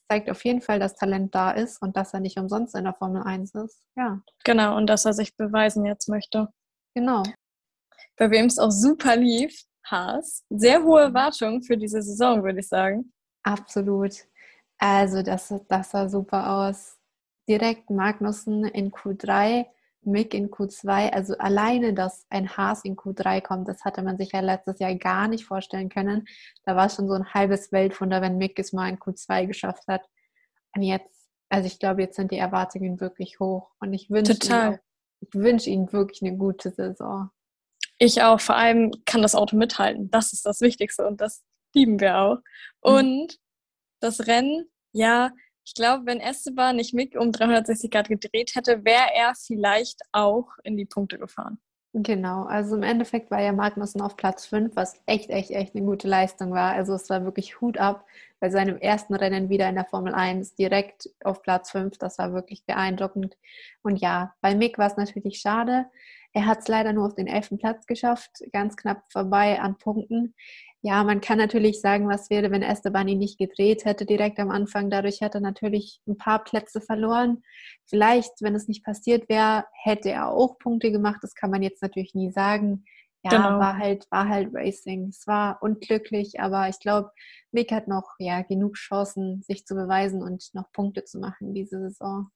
Zeigt 0.09 0.29
auf 0.29 0.43
jeden 0.43 0.61
Fall, 0.61 0.79
dass 0.79 0.95
Talent 0.95 1.35
da 1.35 1.51
ist 1.51 1.81
und 1.81 1.95
dass 1.95 2.13
er 2.13 2.19
nicht 2.19 2.37
umsonst 2.37 2.75
in 2.75 2.83
der 2.83 2.93
Formel 2.93 3.23
1 3.23 3.53
ist. 3.55 3.83
Ja. 3.95 4.21
Genau, 4.43 4.75
und 4.75 4.87
dass 4.87 5.05
er 5.05 5.13
sich 5.13 5.37
beweisen 5.37 5.85
jetzt 5.85 6.09
möchte. 6.09 6.49
Genau 6.95 7.23
bei 8.19 8.29
wem 8.29 8.45
es 8.45 8.59
auch 8.59 8.69
super 8.69 9.15
lief, 9.15 9.63
Haas. 9.85 10.43
Sehr 10.49 10.83
hohe 10.83 11.01
Erwartungen 11.01 11.63
für 11.63 11.77
diese 11.77 12.01
Saison, 12.01 12.43
würde 12.43 12.59
ich 12.59 12.67
sagen. 12.67 13.11
Absolut. 13.43 14.13
Also 14.77 15.23
das, 15.23 15.53
das 15.67 15.91
sah 15.91 16.07
super 16.09 16.49
aus. 16.51 16.97
Direkt 17.47 17.89
Magnussen 17.89 18.65
in 18.65 18.91
Q3, 18.91 19.65
Mick 20.01 20.33
in 20.33 20.49
Q2. 20.49 21.11
Also 21.11 21.37
alleine, 21.37 21.93
dass 21.93 22.25
ein 22.29 22.55
Haas 22.55 22.83
in 22.85 22.95
Q3 22.95 23.41
kommt, 23.41 23.67
das 23.67 23.83
hatte 23.83 24.01
man 24.01 24.17
sich 24.17 24.31
ja 24.31 24.39
letztes 24.39 24.79
Jahr 24.79 24.95
gar 24.95 25.27
nicht 25.27 25.45
vorstellen 25.45 25.89
können. 25.89 26.25
Da 26.65 26.75
war 26.75 26.89
schon 26.89 27.07
so 27.07 27.13
ein 27.13 27.33
halbes 27.33 27.71
Weltwunder, 27.71 28.21
wenn 28.21 28.37
Mick 28.37 28.57
es 28.59 28.73
mal 28.73 28.89
in 28.89 28.99
Q2 28.99 29.47
geschafft 29.47 29.87
hat. 29.87 30.07
Und 30.75 30.83
jetzt, 30.83 31.13
also 31.49 31.67
ich 31.67 31.79
glaube, 31.79 32.01
jetzt 32.01 32.15
sind 32.15 32.31
die 32.31 32.37
Erwartungen 32.37 32.99
wirklich 32.99 33.39
hoch. 33.39 33.71
Und 33.79 33.93
ich 33.93 34.09
wünsche 34.09 34.33
Ihnen, 34.33 34.79
ich 35.21 35.33
wünsche 35.33 35.69
Ihnen 35.69 35.91
wirklich 35.91 36.21
eine 36.21 36.37
gute 36.37 36.71
Saison. 36.71 37.29
Ich 37.97 38.21
auch. 38.23 38.39
Vor 38.39 38.55
allem 38.55 38.91
kann 39.05 39.21
das 39.21 39.35
Auto 39.35 39.57
mithalten. 39.57 40.09
Das 40.09 40.31
ist 40.31 40.45
das 40.45 40.61
Wichtigste 40.61 41.05
und 41.05 41.19
das 41.19 41.43
lieben 41.73 41.99
wir 41.99 42.17
auch. 42.17 42.37
Mhm. 42.83 42.93
Und 42.93 43.39
das 43.99 44.27
Rennen, 44.27 44.69
ja, 44.93 45.31
ich 45.69 45.75
glaube, 45.75 46.07
wenn 46.07 46.19
Esteban 46.19 46.77
nicht 46.77 46.95
Mick 46.95 47.15
um 47.15 47.31
360 47.31 47.91
Grad 47.91 48.09
gedreht 48.09 48.55
hätte, 48.55 48.83
wäre 48.85 49.13
er 49.13 49.35
vielleicht 49.35 50.01
auch 50.11 50.47
in 50.63 50.77
die 50.77 50.85
Punkte 50.85 51.19
gefahren. 51.19 51.59
Genau, 51.93 52.45
also 52.45 52.75
im 52.75 52.81
Endeffekt 52.81 53.29
war 53.29 53.39
ja 53.39 53.51
Magnussen 53.51 54.01
auf 54.01 54.15
Platz 54.15 54.47
5, 54.47 54.75
was 54.75 54.99
echt, 55.05 55.29
echt, 55.29 55.51
echt 55.51 55.75
eine 55.75 55.85
gute 55.85 56.07
Leistung 56.07 56.51
war. 56.51 56.73
Also 56.73 56.95
es 56.95 57.07
war 57.11 57.23
wirklich 57.23 57.61
Hut 57.61 57.77
ab 57.77 58.03
bei 58.39 58.49
seinem 58.49 58.77
ersten 58.77 59.13
Rennen 59.13 59.49
wieder 59.49 59.69
in 59.69 59.75
der 59.75 59.85
Formel 59.85 60.15
1 60.15 60.55
direkt 60.55 61.11
auf 61.23 61.43
Platz 61.43 61.69
5. 61.69 61.99
Das 61.99 62.17
war 62.17 62.33
wirklich 62.33 62.65
beeindruckend. 62.65 63.37
Und 63.83 63.97
ja, 63.97 64.33
bei 64.41 64.55
Mick 64.55 64.79
war 64.79 64.87
es 64.87 64.97
natürlich 64.97 65.39
schade. 65.39 65.85
Er 66.33 66.45
hat 66.45 66.59
es 66.59 66.67
leider 66.67 66.93
nur 66.93 67.07
auf 67.07 67.15
den 67.15 67.27
elften 67.27 67.57
Platz 67.57 67.87
geschafft, 67.87 68.43
ganz 68.51 68.77
knapp 68.77 69.03
vorbei 69.11 69.59
an 69.59 69.77
Punkten. 69.77 70.35
Ja, 70.81 71.03
man 71.03 71.21
kann 71.21 71.39
natürlich 71.39 71.81
sagen, 71.81 72.07
was 72.07 72.29
wäre, 72.29 72.51
wenn 72.51 72.61
Esteban 72.61 73.07
ihn 73.07 73.17
nicht 73.17 73.39
gedreht 73.39 73.83
hätte 73.83 74.05
direkt 74.05 74.39
am 74.39 74.51
Anfang. 74.51 74.89
Dadurch 74.89 75.21
hätte 75.21 75.39
er 75.39 75.41
natürlich 75.41 76.01
ein 76.07 76.17
paar 76.17 76.43
Plätze 76.43 76.81
verloren. 76.81 77.41
Vielleicht, 77.85 78.31
wenn 78.41 78.55
es 78.55 78.67
nicht 78.67 78.85
passiert 78.85 79.27
wäre, 79.27 79.65
hätte 79.73 80.09
er 80.09 80.29
auch 80.29 80.59
Punkte 80.59 80.91
gemacht. 80.91 81.19
Das 81.21 81.33
kann 81.33 81.49
man 81.49 81.63
jetzt 81.63 81.81
natürlich 81.81 82.13
nie 82.13 82.31
sagen. 82.31 82.85
Ja, 83.23 83.31
genau. 83.31 83.59
war 83.59 83.77
halt, 83.77 84.05
war 84.11 84.29
halt 84.29 84.49
Racing. 84.53 85.09
Es 85.09 85.27
war 85.27 85.61
unglücklich, 85.61 86.39
aber 86.39 86.69
ich 86.69 86.79
glaube, 86.79 87.11
Mick 87.51 87.71
hat 87.71 87.87
noch 87.89 88.15
ja 88.19 88.43
genug 88.43 88.75
Chancen, 88.75 89.41
sich 89.41 89.65
zu 89.65 89.75
beweisen 89.75 90.23
und 90.23 90.53
noch 90.53 90.71
Punkte 90.71 91.03
zu 91.03 91.19
machen 91.19 91.53
diese 91.53 91.79
Saison 91.79 92.29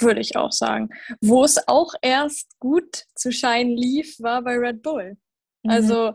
würde 0.00 0.20
ich 0.20 0.36
auch 0.36 0.52
sagen. 0.52 0.90
Wo 1.20 1.44
es 1.44 1.68
auch 1.68 1.94
erst 2.02 2.58
gut 2.58 3.04
zu 3.14 3.32
scheinen 3.32 3.76
lief, 3.76 4.16
war 4.20 4.42
bei 4.42 4.56
Red 4.56 4.82
Bull. 4.82 5.16
Mhm. 5.62 5.70
Also 5.70 6.14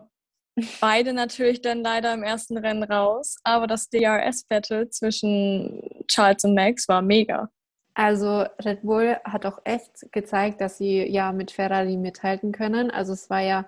beide 0.80 1.14
natürlich 1.14 1.62
dann 1.62 1.82
leider 1.82 2.14
im 2.14 2.24
ersten 2.24 2.58
Rennen 2.58 2.84
raus, 2.84 3.38
aber 3.44 3.68
das 3.68 3.90
DRS-Battle 3.90 4.90
zwischen 4.90 5.82
Charles 6.08 6.44
und 6.44 6.56
Max 6.56 6.88
war 6.88 7.02
mega. 7.02 7.50
Also 7.94 8.46
Red 8.64 8.84
Bull 8.84 9.18
hat 9.24 9.46
auch 9.46 9.60
echt 9.66 10.12
gezeigt, 10.12 10.62
dass 10.62 10.78
sie 10.78 11.06
ja 11.08 11.32
mit 11.32 11.52
Ferrari 11.52 11.98
mithalten 11.98 12.52
können. 12.52 12.90
Also 12.90 13.14
es 13.14 13.30
war 13.30 13.42
ja 13.42 13.66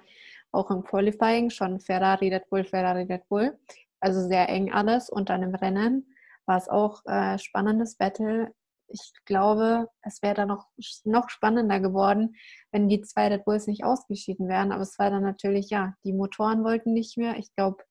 auch 0.52 0.72
im 0.72 0.84
Qualifying 0.84 1.50
schon 1.50 1.80
Ferrari, 1.80 2.30
Red 2.30 2.50
Bull, 2.50 2.64
Ferrari, 2.64 3.04
Red 3.04 3.28
Bull. 3.28 3.58
Also 4.00 4.26
sehr 4.28 4.50
eng 4.50 4.72
alles 4.72 5.10
und 5.10 5.30
dann 5.30 5.44
im 5.44 5.56
Rennen 5.56 6.16
war 6.46 6.58
es 6.58 6.70
auch 6.70 7.06
äh, 7.06 7.38
spannendes 7.38 7.96
Battle. 7.96 8.54
Ich 8.94 9.12
glaube, 9.26 9.88
es 10.02 10.22
wäre 10.22 10.36
dann 10.36 10.50
noch, 10.50 10.68
noch 11.04 11.30
spannender 11.30 11.80
geworden, 11.80 12.36
wenn 12.72 12.88
die 12.88 13.02
zwei 13.02 13.28
Red 13.28 13.44
Bulls 13.44 13.66
nicht 13.68 13.84
ausgeschieden 13.84 14.48
wären. 14.48 14.72
Aber 14.72 14.84
es 14.84 15.00
war 15.00 15.10
dann 15.10 15.24
natürlich, 15.24 15.70
ja, 15.70 15.96
die 16.04 16.14
Motoren 16.14 16.64
wollten 16.64 16.94
nicht 16.94 17.18
mehr. 17.18 17.38
Ich 17.38 17.54
glaube, 17.56 17.84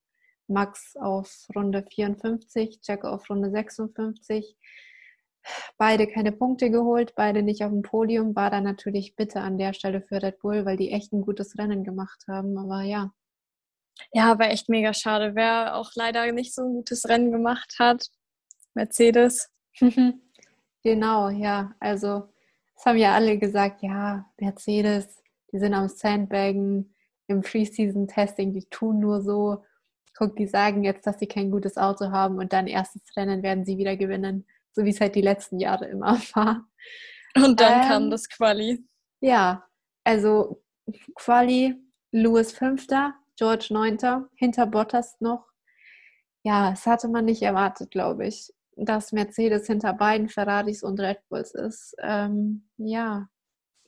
Max 0.47 0.97
auf 0.97 1.47
Runde 1.55 1.85
54, 1.93 2.81
Jack 2.83 3.05
auf 3.05 3.29
Runde 3.29 3.51
56. 3.51 4.57
Beide 5.77 6.07
keine 6.07 6.31
Punkte 6.31 6.71
geholt, 6.71 7.15
beide 7.17 7.43
nicht 7.43 7.65
auf 7.65 7.71
dem 7.73 7.83
Podium. 7.83 8.37
War 8.37 8.51
dann 8.51 8.63
natürlich 8.63 9.17
bitte 9.17 9.41
an 9.41 9.59
der 9.59 9.73
Stelle 9.75 10.01
für 10.03 10.23
Red 10.23 10.39
Bull, 10.39 10.65
weil 10.65 10.77
die 10.77 10.93
echt 10.93 11.13
ein 11.13 11.23
gutes 11.23 11.59
Rennen 11.59 11.83
gemacht 11.83 12.25
haben. 12.29 12.57
Aber 12.57 12.83
ja. 12.83 13.13
Ja, 14.13 14.39
war 14.39 14.51
echt 14.51 14.69
mega 14.69 14.95
schade. 14.95 15.35
Wer 15.35 15.77
auch 15.77 15.91
leider 15.95 16.31
nicht 16.33 16.55
so 16.55 16.63
ein 16.63 16.75
gutes 16.75 17.09
Rennen 17.09 17.33
gemacht 17.33 17.75
hat, 17.79 18.07
Mercedes. 18.75 19.51
genau, 20.83 21.29
ja. 21.29 21.75
Also, 21.81 22.29
es 22.77 22.85
haben 22.87 22.99
ja 22.99 23.15
alle 23.15 23.39
gesagt, 23.39 23.83
ja, 23.83 24.27
Mercedes, 24.39 25.23
die 25.53 25.59
sind 25.59 25.75
am 25.75 25.89
Sandbagen 25.89 26.95
im 27.27 27.43
Preseason-Testing, 27.43 28.53
die 28.53 28.67
tun 28.67 29.01
nur 29.01 29.23
so. 29.23 29.65
Guck, 30.17 30.37
die 30.37 30.47
sagen 30.47 30.85
jetzt, 30.85 31.07
dass 31.07 31.19
sie 31.19 31.27
kein 31.27 31.51
gutes 31.51 31.77
Auto 31.77 32.11
haben 32.11 32.39
und 32.39 32.53
dann 32.53 32.67
erstes 32.67 33.03
Rennen 33.17 33.43
werden 33.43 33.65
sie 33.65 33.79
wieder 33.79 33.97
gewinnen, 33.97 34.47
so 34.73 34.85
wie 34.85 34.91
es 34.91 35.01
halt 35.01 35.15
die 35.15 35.23
letzten 35.23 35.59
Jahre 35.59 35.87
immer 35.87 36.19
war. 36.35 36.67
Und 37.35 37.61
dann 37.61 37.83
ähm, 37.83 37.89
kam 37.89 38.11
das 38.11 38.29
Quali. 38.29 38.85
Ja, 39.21 39.65
also 40.05 40.62
Quali, 41.15 41.77
Lewis 42.11 42.53
Fünfter, 42.53 43.15
George 43.37 43.69
Neunter, 43.71 44.29
hinter 44.35 44.67
Bottas 44.67 45.17
noch. 45.21 45.47
Ja, 46.45 46.71
das 46.71 46.87
hatte 46.87 47.09
man 47.09 47.25
nicht 47.25 47.43
erwartet, 47.43 47.91
glaube 47.91 48.27
ich, 48.27 48.53
dass 48.85 49.12
Mercedes 49.12 49.67
hinter 49.67 49.93
beiden 49.93 50.29
Ferraris 50.29 50.83
und 50.83 51.01
Red 51.01 51.19
Bulls 51.29 51.55
ist. 51.55 51.95
Ähm, 52.01 52.69
ja. 52.77 53.29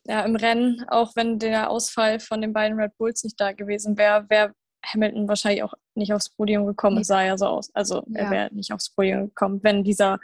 Ja, 0.06 0.20
im 0.24 0.36
Rennen, 0.36 0.84
auch 0.88 1.16
wenn 1.16 1.38
der 1.38 1.70
Ausfall 1.70 2.20
von 2.20 2.42
den 2.42 2.52
beiden 2.52 2.78
Red 2.78 2.96
Bulls 2.98 3.24
nicht 3.24 3.40
da 3.40 3.52
gewesen 3.52 3.96
wäre, 3.96 4.28
wäre 4.28 4.52
Hamilton 4.84 5.28
wahrscheinlich 5.28 5.62
auch 5.62 5.74
nicht 5.94 6.12
aufs 6.12 6.28
Podium 6.28 6.66
gekommen. 6.66 6.98
Es 6.98 7.06
sah 7.06 7.22
ja 7.22 7.38
so 7.38 7.46
aus. 7.46 7.74
Also 7.74 8.04
ja. 8.08 8.20
er 8.20 8.30
wäre 8.30 8.54
nicht 8.54 8.72
aufs 8.72 8.90
Podium 8.90 9.28
gekommen, 9.28 9.60
wenn 9.62 9.82
dieser 9.82 10.20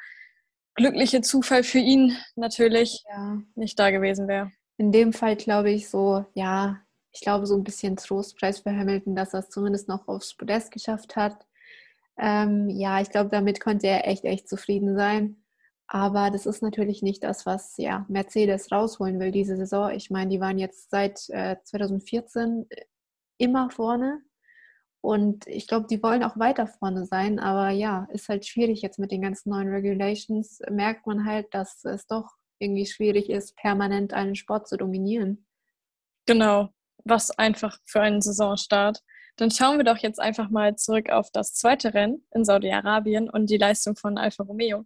glückliche 0.74 1.22
Zufall 1.22 1.62
für 1.62 1.78
ihn 1.78 2.16
natürlich 2.36 3.04
ja. 3.08 3.38
nicht 3.54 3.78
da 3.78 3.90
gewesen 3.90 4.28
wäre. 4.28 4.50
In 4.76 4.92
dem 4.92 5.12
Fall 5.12 5.36
glaube 5.36 5.70
ich 5.70 5.88
so, 5.88 6.24
ja, 6.34 6.80
ich 7.12 7.20
glaube 7.20 7.46
so 7.46 7.56
ein 7.56 7.64
bisschen 7.64 7.96
Trostpreis 7.96 8.60
für 8.60 8.70
Hamilton, 8.70 9.16
dass 9.16 9.34
er 9.34 9.40
es 9.40 9.50
zumindest 9.50 9.88
noch 9.88 10.08
aufs 10.08 10.34
Podest 10.34 10.70
geschafft 10.70 11.16
hat. 11.16 11.46
Ähm, 12.20 12.68
ja, 12.68 13.00
ich 13.00 13.10
glaube, 13.10 13.30
damit 13.30 13.60
konnte 13.60 13.86
er 13.86 14.06
echt, 14.06 14.24
echt 14.24 14.48
zufrieden 14.48 14.94
sein. 14.94 15.42
Aber 15.88 16.30
das 16.30 16.46
ist 16.46 16.62
natürlich 16.62 17.02
nicht 17.02 17.24
das, 17.24 17.46
was 17.46 17.76
ja, 17.76 18.06
Mercedes 18.08 18.70
rausholen 18.70 19.18
will 19.18 19.32
diese 19.32 19.56
Saison. 19.56 19.90
Ich 19.90 20.10
meine, 20.10 20.30
die 20.30 20.40
waren 20.40 20.58
jetzt 20.58 20.90
seit 20.90 21.28
äh, 21.30 21.56
2014 21.64 22.68
immer 23.38 23.70
vorne 23.70 24.20
und 25.00 25.46
ich 25.46 25.66
glaube, 25.66 25.86
die 25.88 26.02
wollen 26.02 26.22
auch 26.22 26.38
weiter 26.38 26.66
vorne 26.66 27.06
sein, 27.06 27.38
aber 27.38 27.70
ja, 27.70 28.06
ist 28.12 28.28
halt 28.28 28.46
schwierig 28.46 28.82
jetzt 28.82 28.98
mit 28.98 29.10
den 29.10 29.22
ganzen 29.22 29.50
neuen 29.50 29.68
Regulations. 29.68 30.60
Merkt 30.70 31.06
man 31.06 31.24
halt, 31.24 31.54
dass 31.54 31.84
es 31.84 32.06
doch 32.06 32.28
irgendwie 32.58 32.84
schwierig 32.84 33.30
ist, 33.30 33.56
permanent 33.56 34.12
einen 34.12 34.34
Sport 34.34 34.68
zu 34.68 34.76
dominieren. 34.76 35.46
Genau, 36.26 36.68
was 37.04 37.30
einfach 37.30 37.78
für 37.84 38.02
einen 38.02 38.20
Saisonstart. 38.20 39.02
Dann 39.40 39.50
schauen 39.50 39.78
wir 39.78 39.84
doch 39.84 39.98
jetzt 39.98 40.20
einfach 40.20 40.50
mal 40.50 40.76
zurück 40.76 41.10
auf 41.10 41.30
das 41.30 41.54
zweite 41.54 41.94
Rennen 41.94 42.24
in 42.32 42.44
Saudi-Arabien 42.44 43.30
und 43.30 43.50
die 43.50 43.56
Leistung 43.56 43.96
von 43.96 44.18
Alfa 44.18 44.42
Romeo. 44.42 44.84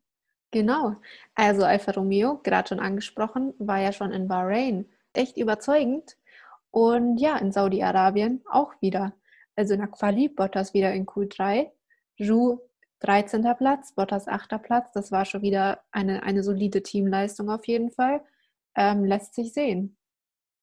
Genau, 0.51 0.97
also 1.35 1.65
Alfa 1.65 1.93
Romeo, 1.93 2.41
gerade 2.43 2.69
schon 2.69 2.81
angesprochen, 2.81 3.55
war 3.59 3.81
ja 3.81 3.93
schon 3.93 4.13
in 4.13 4.29
Bahrain 4.29 4.87
echt 5.13 5.37
überzeugend 5.37 6.17
und 6.71 7.19
ja, 7.19 7.37
in 7.37 7.51
Saudi-Arabien 7.51 8.43
auch 8.49 8.73
wieder 8.81 9.15
also 9.57 9.75
in 9.75 9.81
der 9.81 9.89
Quali, 9.89 10.29
Bottas 10.29 10.75
wieder 10.75 10.93
in 10.93 11.07
Q3, 11.07 11.71
Ju 12.17 12.59
13. 13.01 13.43
Platz, 13.57 13.95
Bottas 13.95 14.29
8. 14.29 14.63
Platz. 14.63 14.93
Das 14.93 15.13
war 15.13 15.25
schon 15.25 15.43
wieder 15.43 15.83
eine, 15.91 16.23
eine 16.23 16.43
solide 16.43 16.83
Teamleistung 16.83 17.51
auf 17.51 17.67
jeden 17.67 17.91
Fall. 17.91 18.23
Ähm, 18.77 19.05
lässt 19.05 19.35
sich 19.35 19.53
sehen. 19.53 19.97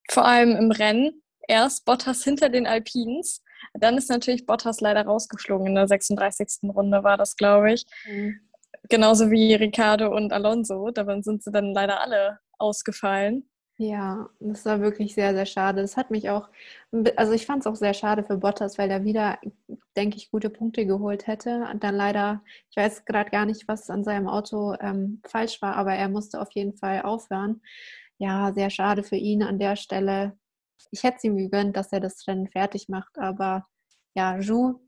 Vor 0.10 0.26
allem 0.26 0.56
im 0.56 0.72
Rennen. 0.72 1.22
Erst 1.48 1.86
Bottas 1.86 2.24
hinter 2.24 2.50
den 2.50 2.66
Alpins. 2.68 3.44
Dann 3.74 3.98
ist 3.98 4.10
natürlich 4.10 4.46
Bottas 4.46 4.82
leider 4.82 5.06
rausgeflogen. 5.06 5.68
In 5.68 5.76
der 5.76 5.88
36. 5.88 6.70
Runde 6.70 7.04
war 7.04 7.18
das, 7.18 7.36
glaube 7.36 7.74
ich. 7.74 7.86
Mhm. 8.06 8.40
Genauso 8.90 9.32
wie 9.32 9.54
Ricardo 9.54 10.16
und 10.16 10.34
Alonso. 10.34 10.92
Da 10.92 11.06
sind 11.22 11.44
sie 11.44 11.52
dann 11.52 11.74
leider 11.74 12.02
alle 12.02 12.40
ausgefallen. 12.58 13.48
Ja, 13.78 14.30
das 14.40 14.64
war 14.66 14.80
wirklich 14.80 15.16
sehr, 15.16 15.34
sehr 15.34 15.48
schade. 15.48 15.82
Das 15.82 15.98
hat 15.98 16.12
mich 16.12 16.30
auch, 16.30 16.50
also 17.16 17.34
ich 17.34 17.48
fand 17.48 17.62
es 17.62 17.68
auch 17.68 17.76
sehr 17.76 17.96
schade 17.96 18.24
für 18.24 18.38
Bottas, 18.38 18.78
weil 18.78 18.92
er 18.92 19.04
wieder, 19.04 19.40
denke 19.96 20.18
ich, 20.18 20.30
gute 20.30 20.52
Punkte 20.52 20.86
geholt 20.86 21.26
hätte. 21.26 21.68
Und 21.72 21.84
dann 21.84 21.96
leider, 21.96 22.44
ich 22.70 22.78
weiß 22.78 23.06
gerade 23.06 23.32
gar 23.32 23.46
nicht, 23.48 23.68
was 23.68 23.90
an 23.90 24.04
seinem 24.04 24.28
Auto 24.28 24.76
ähm, 24.80 25.20
falsch 25.26 25.64
war, 25.64 25.78
aber 25.78 25.94
er 25.94 26.10
musste 26.10 26.40
auf 26.40 26.52
jeden 26.52 26.76
Fall 26.78 27.02
aufhören. 27.02 27.62
Ja, 28.20 28.54
sehr 28.54 28.70
schade 28.70 29.02
für 29.02 29.16
ihn 29.16 29.42
an 29.42 29.58
der 29.58 29.76
Stelle. 29.76 30.38
Ich 30.92 31.04
hätte 31.04 31.18
es 31.18 31.24
ihm 31.24 31.38
gegönnt, 31.38 31.76
dass 31.76 31.92
er 31.92 32.00
das 32.00 32.28
Rennen 32.28 32.48
fertig 32.48 32.90
macht, 32.90 33.18
aber 33.18 33.68
ja, 34.14 34.38
Ju 34.38 34.80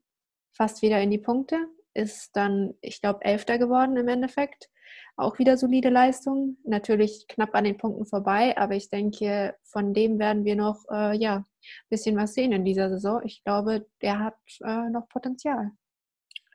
fast 0.56 0.82
wieder 0.82 1.02
in 1.02 1.12
die 1.12 1.18
Punkte, 1.18 1.58
ist 1.94 2.36
dann, 2.36 2.74
ich 2.82 3.02
glaube, 3.02 3.24
Elfter 3.24 3.58
geworden 3.58 3.98
im 3.98 4.08
Endeffekt 4.08 4.70
auch 5.16 5.38
wieder 5.38 5.58
solide 5.58 5.90
Leistung. 5.90 6.58
Natürlich 6.64 7.26
knapp 7.28 7.54
an 7.54 7.66
den 7.66 7.78
Punkten 7.78 8.06
vorbei, 8.06 8.58
aber 8.58 8.76
ich 8.76 8.90
denke, 8.90 9.56
von 9.64 9.94
dem 9.94 10.20
werden 10.20 10.44
wir 10.46 10.56
noch 10.56 10.84
äh, 10.92 11.16
ja, 11.18 11.38
ein 11.38 11.46
bisschen 11.90 12.18
was 12.18 12.34
sehen 12.34 12.52
in 12.52 12.66
dieser 12.66 12.90
Saison. 12.90 13.22
Ich 13.24 13.44
glaube, 13.44 13.88
der 14.02 14.20
hat 14.20 14.38
äh, 14.62 14.90
noch 14.90 15.08
Potenzial. 15.10 15.72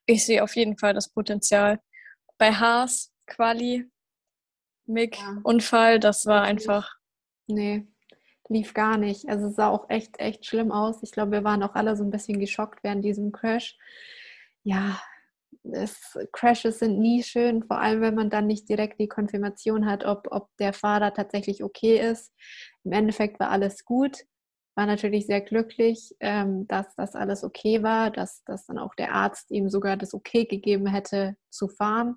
Ich 0.07 0.25
sehe 0.25 0.42
auf 0.42 0.57
jeden 0.57 0.76
Fall 0.76 0.95
das 0.95 1.09
Potenzial. 1.09 1.80
Bei 2.37 2.52
Haas, 2.52 3.12
Quali, 3.26 3.88
Mick, 4.87 5.18
ja. 5.18 5.38
Unfall, 5.45 6.00
das 6.00 6.26
war 6.26 6.42
einfach. 6.42 6.97
Nee, 7.47 7.87
lief 8.49 8.75
gar 8.75 8.97
nicht. 8.99 9.28
Also 9.28 9.49
es 9.49 9.57
sah 9.57 9.69
auch 9.69 9.88
echt, 9.88 10.19
echt 10.19 10.47
schlimm 10.47 10.73
aus. 10.73 11.02
Ich 11.02 11.12
glaube, 11.12 11.33
wir 11.33 11.45
waren 11.45 11.62
auch 11.62 11.75
alle 11.75 11.97
so 11.97 12.05
ein 12.05 12.11
bisschen 12.11 12.40
geschockt 12.40 12.83
während 12.83 13.05
diesem 13.05 13.33
Crash. 13.33 13.76
Ja, 14.62 15.00
es, 15.73 16.19
Crashes 16.33 16.78
sind 16.78 16.99
nie 16.99 17.23
schön, 17.23 17.62
vor 17.62 17.81
allem 17.81 18.00
wenn 18.00 18.14
man 18.14 18.31
dann 18.31 18.47
nicht 18.47 18.69
direkt 18.69 19.00
die 19.00 19.09
Konfirmation 19.09 19.87
hat, 19.87 20.05
ob, 20.05 20.28
ob 20.31 20.49
der 20.59 20.73
Fahrer 20.73 21.12
tatsächlich 21.12 21.62
okay 21.62 21.99
ist. 21.99 22.33
Im 22.85 22.93
Endeffekt 22.93 23.40
war 23.40 23.50
alles 23.50 23.85
gut, 23.85 24.25
war 24.75 24.87
natürlich 24.87 25.26
sehr 25.26 25.40
glücklich, 25.40 26.14
ähm, 26.21 26.67
dass 26.69 26.95
das 26.97 27.14
alles 27.14 27.45
okay 27.45 27.83
war, 27.83 28.11
dass, 28.11 28.45
dass 28.45 28.67
dann 28.67 28.78
auch 28.78 28.95
der 28.95 29.12
Arzt 29.12 29.50
ihm 29.50 29.69
sogar 29.69 29.97
das 29.97 30.14
Okay 30.14 30.45
gegeben 30.45 30.87
hätte 30.87 31.37
zu 31.50 31.69
fahren. 31.69 32.17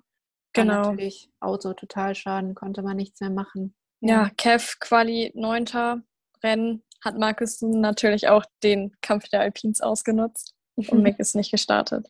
Genau. 0.52 0.72
War 0.72 0.80
natürlich 0.90 1.30
Auto 1.40 1.72
total 1.72 2.14
schaden, 2.14 2.54
konnte 2.54 2.82
man 2.82 2.96
nichts 2.96 3.20
mehr 3.20 3.30
machen. 3.30 3.74
Ja, 4.00 4.30
Kev 4.36 4.76
Quali 4.80 5.32
9. 5.34 6.04
Rennen 6.42 6.82
hat 7.04 7.18
Markus 7.18 7.60
natürlich 7.62 8.28
auch 8.28 8.44
den 8.62 8.92
Kampf 9.00 9.28
der 9.28 9.40
Alpins 9.40 9.80
ausgenutzt 9.80 10.54
und 10.76 10.92
Mick 11.02 11.18
ist 11.18 11.34
nicht 11.34 11.50
gestartet. 11.50 12.08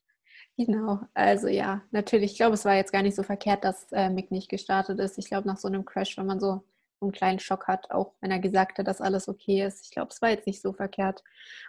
Genau, 0.58 1.00
also 1.14 1.48
ja, 1.48 1.82
natürlich. 1.92 2.32
Ich 2.32 2.36
glaube, 2.36 2.54
es 2.54 2.64
war 2.64 2.74
jetzt 2.74 2.92
gar 2.92 3.02
nicht 3.02 3.16
so 3.16 3.22
verkehrt, 3.22 3.64
dass 3.64 3.90
äh, 3.92 4.10
Mick 4.10 4.30
nicht 4.30 4.50
gestartet 4.50 4.98
ist. 5.00 5.18
Ich 5.18 5.26
glaube, 5.26 5.48
nach 5.48 5.56
so 5.56 5.66
einem 5.66 5.84
Crash, 5.84 6.18
wenn 6.18 6.26
man 6.26 6.40
so 6.40 6.62
einen 7.00 7.12
kleinen 7.12 7.38
Schock 7.38 7.66
hat, 7.68 7.90
auch 7.90 8.12
wenn 8.20 8.30
er 8.30 8.38
gesagt 8.38 8.78
hat, 8.78 8.86
dass 8.86 9.00
alles 9.00 9.28
okay 9.28 9.64
ist, 9.64 9.84
ich 9.84 9.90
glaube, 9.90 10.10
es 10.12 10.20
war 10.22 10.30
jetzt 10.30 10.46
nicht 10.46 10.60
so 10.60 10.72
verkehrt. 10.72 11.24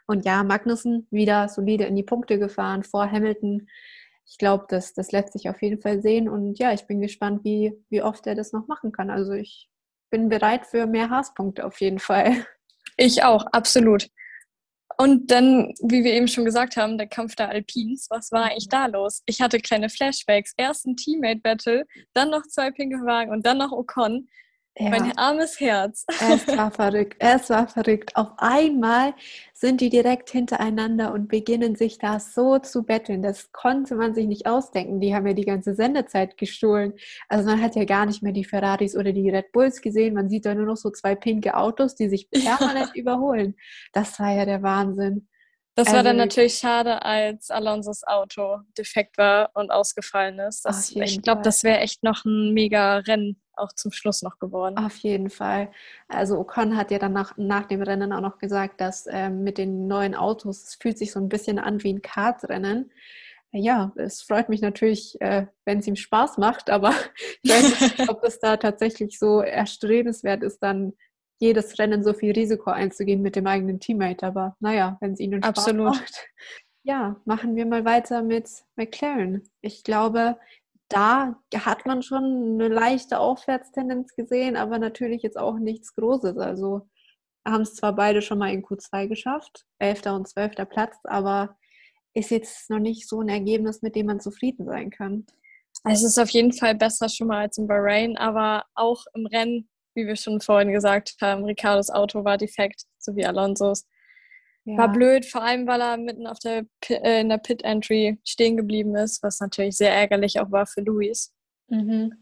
Und 0.05 0.25
ja, 0.25 0.43
Magnussen 0.43 1.07
wieder 1.11 1.47
solide 1.49 1.85
in 1.85 1.95
die 1.95 2.03
Punkte 2.03 2.37
gefahren 2.37 2.83
vor 2.83 3.09
Hamilton. 3.09 3.67
Ich 4.25 4.37
glaube, 4.37 4.65
das, 4.69 4.93
das 4.93 5.11
lässt 5.11 5.33
sich 5.33 5.49
auf 5.49 5.61
jeden 5.61 5.81
Fall 5.81 6.01
sehen. 6.01 6.29
Und 6.29 6.59
ja, 6.59 6.73
ich 6.73 6.85
bin 6.85 7.01
gespannt, 7.01 7.43
wie, 7.43 7.73
wie 7.89 8.01
oft 8.01 8.27
er 8.27 8.35
das 8.35 8.51
noch 8.51 8.67
machen 8.67 8.91
kann. 8.91 9.09
Also 9.09 9.31
ich 9.31 9.69
bin 10.09 10.29
bereit 10.29 10.65
für 10.65 10.87
mehr 10.87 11.09
Haas-Punkte 11.09 11.65
auf 11.65 11.79
jeden 11.81 11.99
Fall. 11.99 12.45
Ich 12.97 13.23
auch, 13.23 13.45
absolut. 13.47 14.07
Und 14.97 15.31
dann, 15.31 15.73
wie 15.81 16.03
wir 16.03 16.13
eben 16.13 16.27
schon 16.27 16.45
gesagt 16.45 16.77
haben, 16.77 16.97
der 16.97 17.07
Kampf 17.07 17.35
der 17.35 17.49
Alpins, 17.49 18.07
was 18.09 18.31
war 18.31 18.43
eigentlich 18.43 18.69
da 18.69 18.85
los? 18.85 19.23
Ich 19.25 19.41
hatte 19.41 19.59
kleine 19.59 19.89
Flashbacks. 19.89 20.53
Erst 20.55 20.85
ein 20.85 20.95
Teammate-Battle, 20.95 21.85
dann 22.13 22.29
noch 22.29 22.43
zwei 22.43 22.71
pinke 22.71 22.97
Wagen 23.05 23.31
und 23.31 23.45
dann 23.45 23.57
noch 23.57 23.71
Ocon. 23.71 24.29
Ja. 24.75 24.89
Mein 24.89 25.15
armes 25.17 25.59
Herz. 25.59 26.03
Es 26.07 26.47
war 26.57 26.71
verrückt. 26.71 27.17
Es 27.19 27.49
war 27.51 27.67
verrückt. 27.67 28.15
Auf 28.15 28.29
einmal 28.37 29.13
sind 29.53 29.81
die 29.81 29.89
direkt 29.89 30.31
hintereinander 30.31 31.13
und 31.13 31.27
beginnen 31.27 31.75
sich 31.75 31.99
da 31.99 32.19
so 32.19 32.57
zu 32.57 32.83
betteln. 32.83 33.21
Das 33.21 33.51
konnte 33.51 33.95
man 33.95 34.15
sich 34.15 34.25
nicht 34.25 34.47
ausdenken. 34.47 34.99
Die 34.99 35.13
haben 35.13 35.27
ja 35.27 35.33
die 35.33 35.45
ganze 35.45 35.75
Sendezeit 35.75 36.37
gestohlen. 36.37 36.93
Also 37.29 37.47
man 37.47 37.61
hat 37.61 37.75
ja 37.75 37.85
gar 37.85 38.07
nicht 38.07 38.23
mehr 38.23 38.31
die 38.31 38.45
Ferraris 38.45 38.95
oder 38.97 39.11
die 39.11 39.29
Red 39.29 39.51
Bulls 39.51 39.79
gesehen. 39.79 40.15
Man 40.15 40.29
sieht 40.29 40.45
da 40.45 40.55
nur 40.55 40.65
noch 40.65 40.77
so 40.77 40.89
zwei 40.89 41.13
pinke 41.13 41.55
Autos, 41.55 41.93
die 41.93 42.09
sich 42.09 42.29
permanent 42.31 42.91
ja. 42.95 43.01
überholen. 43.01 43.55
Das 43.91 44.19
war 44.19 44.33
ja 44.35 44.45
der 44.45 44.63
Wahnsinn. 44.63 45.27
Das 45.75 45.87
also, 45.87 45.97
war 45.97 46.03
dann 46.03 46.17
natürlich 46.17 46.55
schade, 46.55 47.03
als 47.03 47.49
Alonsos 47.49 48.03
Auto 48.03 48.59
defekt 48.77 49.17
war 49.17 49.51
und 49.53 49.71
ausgefallen 49.71 50.39
ist. 50.39 50.65
Das, 50.65 50.91
ich 50.91 51.21
glaube, 51.21 51.41
das 51.41 51.63
wäre 51.63 51.79
echt 51.79 52.03
noch 52.03 52.25
ein 52.25 52.53
mega 52.53 52.97
Rennen 52.97 53.42
auch 53.55 53.73
zum 53.73 53.91
Schluss 53.91 54.21
noch 54.21 54.39
geworden. 54.39 54.77
Auf 54.77 54.95
jeden 54.97 55.29
Fall. 55.29 55.71
Also 56.07 56.37
Ocon 56.39 56.77
hat 56.77 56.91
ja 56.91 56.99
dann 56.99 57.13
nach, 57.13 57.37
nach 57.37 57.65
dem 57.65 57.81
Rennen 57.81 58.13
auch 58.13 58.21
noch 58.21 58.37
gesagt, 58.37 58.81
dass 58.81 59.07
ähm, 59.09 59.43
mit 59.43 59.57
den 59.57 59.87
neuen 59.87 60.15
Autos, 60.15 60.63
es 60.63 60.75
fühlt 60.75 60.97
sich 60.97 61.11
so 61.11 61.19
ein 61.19 61.29
bisschen 61.29 61.59
an 61.59 61.83
wie 61.83 61.93
ein 61.93 62.01
Kartrennen. 62.01 62.91
Ja, 63.51 63.93
es 63.95 64.23
freut 64.23 64.49
mich 64.49 64.61
natürlich, 64.61 65.21
äh, 65.21 65.45
wenn 65.65 65.79
es 65.79 65.87
ihm 65.87 65.95
Spaß 65.95 66.37
macht, 66.37 66.69
aber 66.69 66.93
ich 67.43 67.51
weiß 67.51 67.81
nicht, 67.81 68.09
ob 68.09 68.23
es 68.23 68.39
da 68.39 68.57
tatsächlich 68.57 69.19
so 69.19 69.41
erstrebenswert 69.41 70.41
ist, 70.43 70.59
dann 70.59 70.93
jedes 71.39 71.77
Rennen 71.77 72.03
so 72.03 72.13
viel 72.13 72.31
Risiko 72.31 72.71
einzugehen 72.71 73.21
mit 73.21 73.35
dem 73.35 73.45
eigenen 73.47 73.79
Teammate. 73.79 74.25
Aber 74.25 74.55
naja, 74.59 74.97
wenn 75.01 75.13
es 75.13 75.19
ihnen 75.19 75.43
Spaß 75.43 75.57
Absolut. 75.57 75.95
macht. 75.95 76.27
Ja, 76.85 77.21
machen 77.25 77.55
wir 77.55 77.65
mal 77.65 77.85
weiter 77.85 78.23
mit 78.23 78.49
McLaren. 78.75 79.49
Ich 79.61 79.83
glaube, 79.83 80.37
da 80.93 81.35
hat 81.55 81.85
man 81.85 82.03
schon 82.03 82.23
eine 82.53 82.67
leichte 82.67 83.19
Aufwärtstendenz 83.19 84.15
gesehen, 84.15 84.55
aber 84.55 84.77
natürlich 84.77 85.23
jetzt 85.23 85.37
auch 85.37 85.57
nichts 85.57 85.95
Großes. 85.95 86.37
Also 86.37 86.87
haben 87.45 87.63
es 87.63 87.75
zwar 87.75 87.95
beide 87.95 88.21
schon 88.21 88.37
mal 88.37 88.53
in 88.53 88.63
Q2 88.63 89.07
geschafft, 89.07 89.65
11. 89.79 90.05
und 90.07 90.27
12. 90.27 90.69
Platz, 90.69 90.95
aber 91.03 91.57
ist 92.13 92.29
jetzt 92.29 92.69
noch 92.69 92.79
nicht 92.79 93.09
so 93.09 93.21
ein 93.21 93.29
Ergebnis, 93.29 93.81
mit 93.81 93.95
dem 93.95 94.05
man 94.05 94.19
zufrieden 94.19 94.65
sein 94.65 94.91
kann. 94.91 95.25
Es 95.83 96.03
ist 96.03 96.19
auf 96.19 96.29
jeden 96.29 96.53
Fall 96.53 96.75
besser 96.75 97.09
schon 97.09 97.27
mal 97.27 97.39
als 97.39 97.57
im 97.57 97.67
Bahrain, 97.67 98.15
aber 98.17 98.65
auch 98.75 99.05
im 99.15 99.25
Rennen, 99.25 99.67
wie 99.95 100.05
wir 100.05 100.15
schon 100.15 100.39
vorhin 100.39 100.71
gesagt 100.71 101.15
haben, 101.21 101.43
Ricardos 101.43 101.89
Auto 101.89 102.23
war 102.23 102.37
defekt, 102.37 102.83
so 102.99 103.15
wie 103.15 103.25
Alonso's. 103.25 103.85
Ja. 104.65 104.77
War 104.77 104.91
blöd, 104.91 105.25
vor 105.25 105.43
allem 105.43 105.67
weil 105.67 105.81
er 105.81 105.97
mitten 105.97 106.25
auf 106.25 106.39
der 106.39 106.65
äh, 106.87 107.21
in 107.21 107.29
der 107.29 107.37
Pit 107.37 107.63
Entry 107.63 108.17
stehen 108.23 108.55
geblieben 108.55 108.95
ist, 108.95 109.21
was 109.21 109.39
natürlich 109.39 109.75
sehr 109.75 109.93
ärgerlich 109.93 110.39
auch 110.39 110.51
war 110.51 110.65
für 110.65 110.81
Luis. 110.81 111.33
Mhm. 111.67 112.13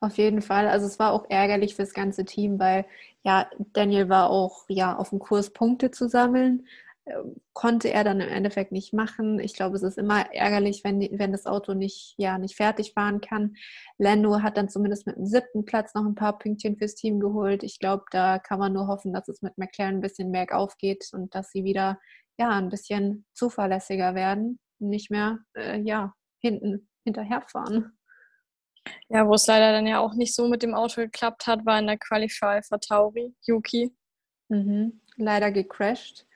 Auf 0.00 0.16
jeden 0.16 0.42
Fall. 0.42 0.68
Also 0.68 0.86
es 0.86 0.98
war 0.98 1.12
auch 1.12 1.26
ärgerlich 1.28 1.74
für 1.74 1.82
das 1.82 1.94
ganze 1.94 2.24
Team, 2.24 2.58
weil 2.58 2.86
ja, 3.22 3.48
Daniel 3.72 4.08
war 4.08 4.30
auch 4.30 4.64
ja 4.68 4.96
auf 4.96 5.10
dem 5.10 5.18
Kurs 5.18 5.50
Punkte 5.50 5.90
zu 5.90 6.08
sammeln, 6.08 6.66
konnte 7.52 7.92
er 7.92 8.02
dann 8.02 8.20
im 8.20 8.28
Endeffekt 8.28 8.72
nicht 8.72 8.94
machen. 8.94 9.38
Ich 9.38 9.54
glaube, 9.54 9.76
es 9.76 9.82
ist 9.82 9.98
immer 9.98 10.32
ärgerlich, 10.32 10.84
wenn, 10.84 11.00
wenn 11.18 11.32
das 11.32 11.46
Auto 11.46 11.74
nicht, 11.74 12.14
ja, 12.16 12.38
nicht 12.38 12.56
fertig 12.56 12.92
fahren 12.94 13.20
kann. 13.20 13.56
Lando 13.98 14.40
hat 14.42 14.56
dann 14.56 14.70
zumindest 14.70 15.06
mit 15.06 15.16
dem 15.16 15.26
siebten 15.26 15.64
Platz 15.64 15.94
noch 15.94 16.04
ein 16.04 16.14
paar 16.14 16.38
Pünktchen 16.38 16.76
fürs 16.76 16.94
Team 16.94 17.20
geholt. 17.20 17.62
Ich 17.62 17.78
glaube, 17.78 18.04
da 18.10 18.38
kann 18.38 18.58
man 18.58 18.72
nur 18.72 18.88
hoffen, 18.88 19.12
dass 19.12 19.28
es 19.28 19.42
mit 19.42 19.58
McLaren 19.58 19.96
ein 19.96 20.00
bisschen 20.00 20.32
bergauf 20.32 20.76
geht 20.78 21.10
und 21.12 21.34
dass 21.34 21.50
sie 21.50 21.64
wieder 21.64 22.00
ja, 22.38 22.50
ein 22.50 22.70
bisschen 22.70 23.26
zuverlässiger 23.34 24.14
werden 24.14 24.58
und 24.80 24.88
nicht 24.88 25.10
mehr 25.10 25.38
äh, 25.54 25.80
ja, 25.80 26.14
hinten 26.40 26.88
hinterherfahren. 27.04 27.98
Ja, 29.08 29.26
wo 29.26 29.34
es 29.34 29.46
leider 29.46 29.72
dann 29.72 29.86
ja 29.86 30.00
auch 30.00 30.14
nicht 30.14 30.34
so 30.34 30.48
mit 30.48 30.62
dem 30.62 30.74
Auto 30.74 31.02
geklappt 31.02 31.46
hat, 31.46 31.64
war 31.66 31.78
in 31.78 31.86
der 31.86 31.98
Qualify 31.98 32.60
für 32.62 32.80
Tauri, 32.80 33.34
Yuki. 33.46 33.94
Mhm. 34.48 35.00
Leider 35.16 35.52
gecrashed. 35.52 36.26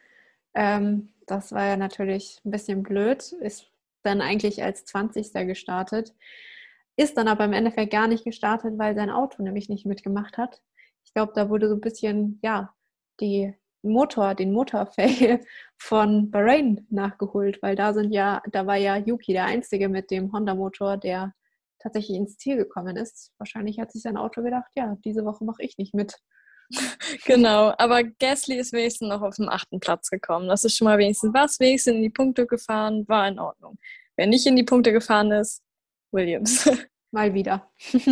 Ähm, 0.54 1.10
das 1.26 1.52
war 1.52 1.66
ja 1.66 1.76
natürlich 1.76 2.40
ein 2.44 2.50
bisschen 2.50 2.82
blöd. 2.82 3.32
Ist 3.40 3.70
dann 4.02 4.20
eigentlich 4.20 4.62
als 4.62 4.84
20. 4.84 5.32
gestartet. 5.46 6.14
Ist 6.96 7.16
dann 7.16 7.28
aber 7.28 7.44
im 7.44 7.52
Endeffekt 7.52 7.92
gar 7.92 8.08
nicht 8.08 8.24
gestartet, 8.24 8.78
weil 8.78 8.94
sein 8.94 9.10
Auto 9.10 9.42
nämlich 9.42 9.68
nicht 9.68 9.86
mitgemacht 9.86 10.38
hat. 10.38 10.60
Ich 11.04 11.12
glaube, 11.14 11.32
da 11.34 11.48
wurde 11.48 11.68
so 11.68 11.74
ein 11.74 11.80
bisschen, 11.80 12.40
ja, 12.42 12.74
die 13.20 13.54
Motor, 13.82 14.34
den 14.34 14.52
Motorfail 14.52 15.40
von 15.78 16.30
Bahrain 16.30 16.86
nachgeholt, 16.90 17.62
weil 17.62 17.76
da 17.76 17.94
sind 17.94 18.12
ja, 18.12 18.42
da 18.50 18.66
war 18.66 18.76
ja 18.76 18.96
Yuki 18.96 19.32
der 19.32 19.44
Einzige 19.44 19.88
mit 19.88 20.10
dem 20.10 20.32
Honda-Motor, 20.32 20.96
der 20.96 21.34
tatsächlich 21.78 22.16
ins 22.16 22.36
Ziel 22.38 22.56
gekommen 22.56 22.96
ist. 22.96 23.32
Wahrscheinlich 23.38 23.78
hat 23.78 23.92
sich 23.92 24.02
sein 24.02 24.16
Auto 24.16 24.42
gedacht, 24.42 24.70
ja, 24.74 24.96
diese 25.04 25.24
Woche 25.24 25.44
mache 25.44 25.62
ich 25.62 25.78
nicht 25.78 25.94
mit. 25.94 26.16
Genau, 27.24 27.72
aber 27.78 28.04
Gasly 28.04 28.56
ist 28.56 28.72
wenigstens 28.72 29.08
noch 29.08 29.22
auf 29.22 29.36
dem 29.36 29.48
achten 29.48 29.80
Platz 29.80 30.10
gekommen. 30.10 30.48
Das 30.48 30.64
ist 30.64 30.76
schon 30.76 30.86
mal 30.86 30.98
wenigstens 30.98 31.32
was, 31.32 31.58
wenigstens 31.60 31.94
in 31.94 32.02
die 32.02 32.10
Punkte 32.10 32.46
gefahren, 32.46 33.06
war 33.08 33.28
in 33.28 33.38
Ordnung. 33.38 33.78
Wer 34.16 34.26
nicht 34.26 34.46
in 34.46 34.56
die 34.56 34.64
Punkte 34.64 34.92
gefahren 34.92 35.32
ist, 35.32 35.62
Williams. 36.12 36.68
mal 37.10 37.32
wieder. 37.34 37.70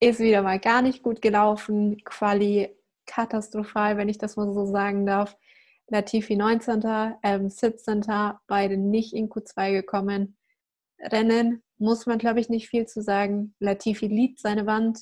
ist 0.00 0.20
wieder 0.20 0.42
mal 0.42 0.60
gar 0.60 0.82
nicht 0.82 1.02
gut 1.02 1.22
gelaufen. 1.22 2.02
Quali 2.04 2.68
katastrophal, 3.06 3.96
wenn 3.96 4.08
ich 4.08 4.18
das 4.18 4.36
mal 4.36 4.52
so 4.52 4.66
sagen 4.66 5.06
darf. 5.06 5.36
Latifi 5.88 6.36
19., 6.36 6.82
ähm, 7.22 7.48
17., 7.48 8.04
beide 8.46 8.76
nicht 8.76 9.12
in 9.12 9.28
Q2 9.28 9.72
gekommen. 9.72 10.36
Rennen 10.98 11.62
muss 11.78 12.06
man, 12.06 12.18
glaube 12.18 12.40
ich, 12.40 12.48
nicht 12.48 12.68
viel 12.68 12.86
zu 12.86 13.02
sagen. 13.02 13.54
Latifi 13.58 14.06
liebt 14.06 14.38
seine 14.38 14.66
Wand, 14.66 15.00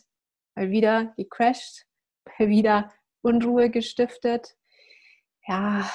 mal 0.56 0.70
wieder 0.70 1.12
gecrashed 1.16 1.86
wieder 2.38 2.92
Unruhe 3.22 3.70
gestiftet. 3.70 4.56
Ja. 5.46 5.90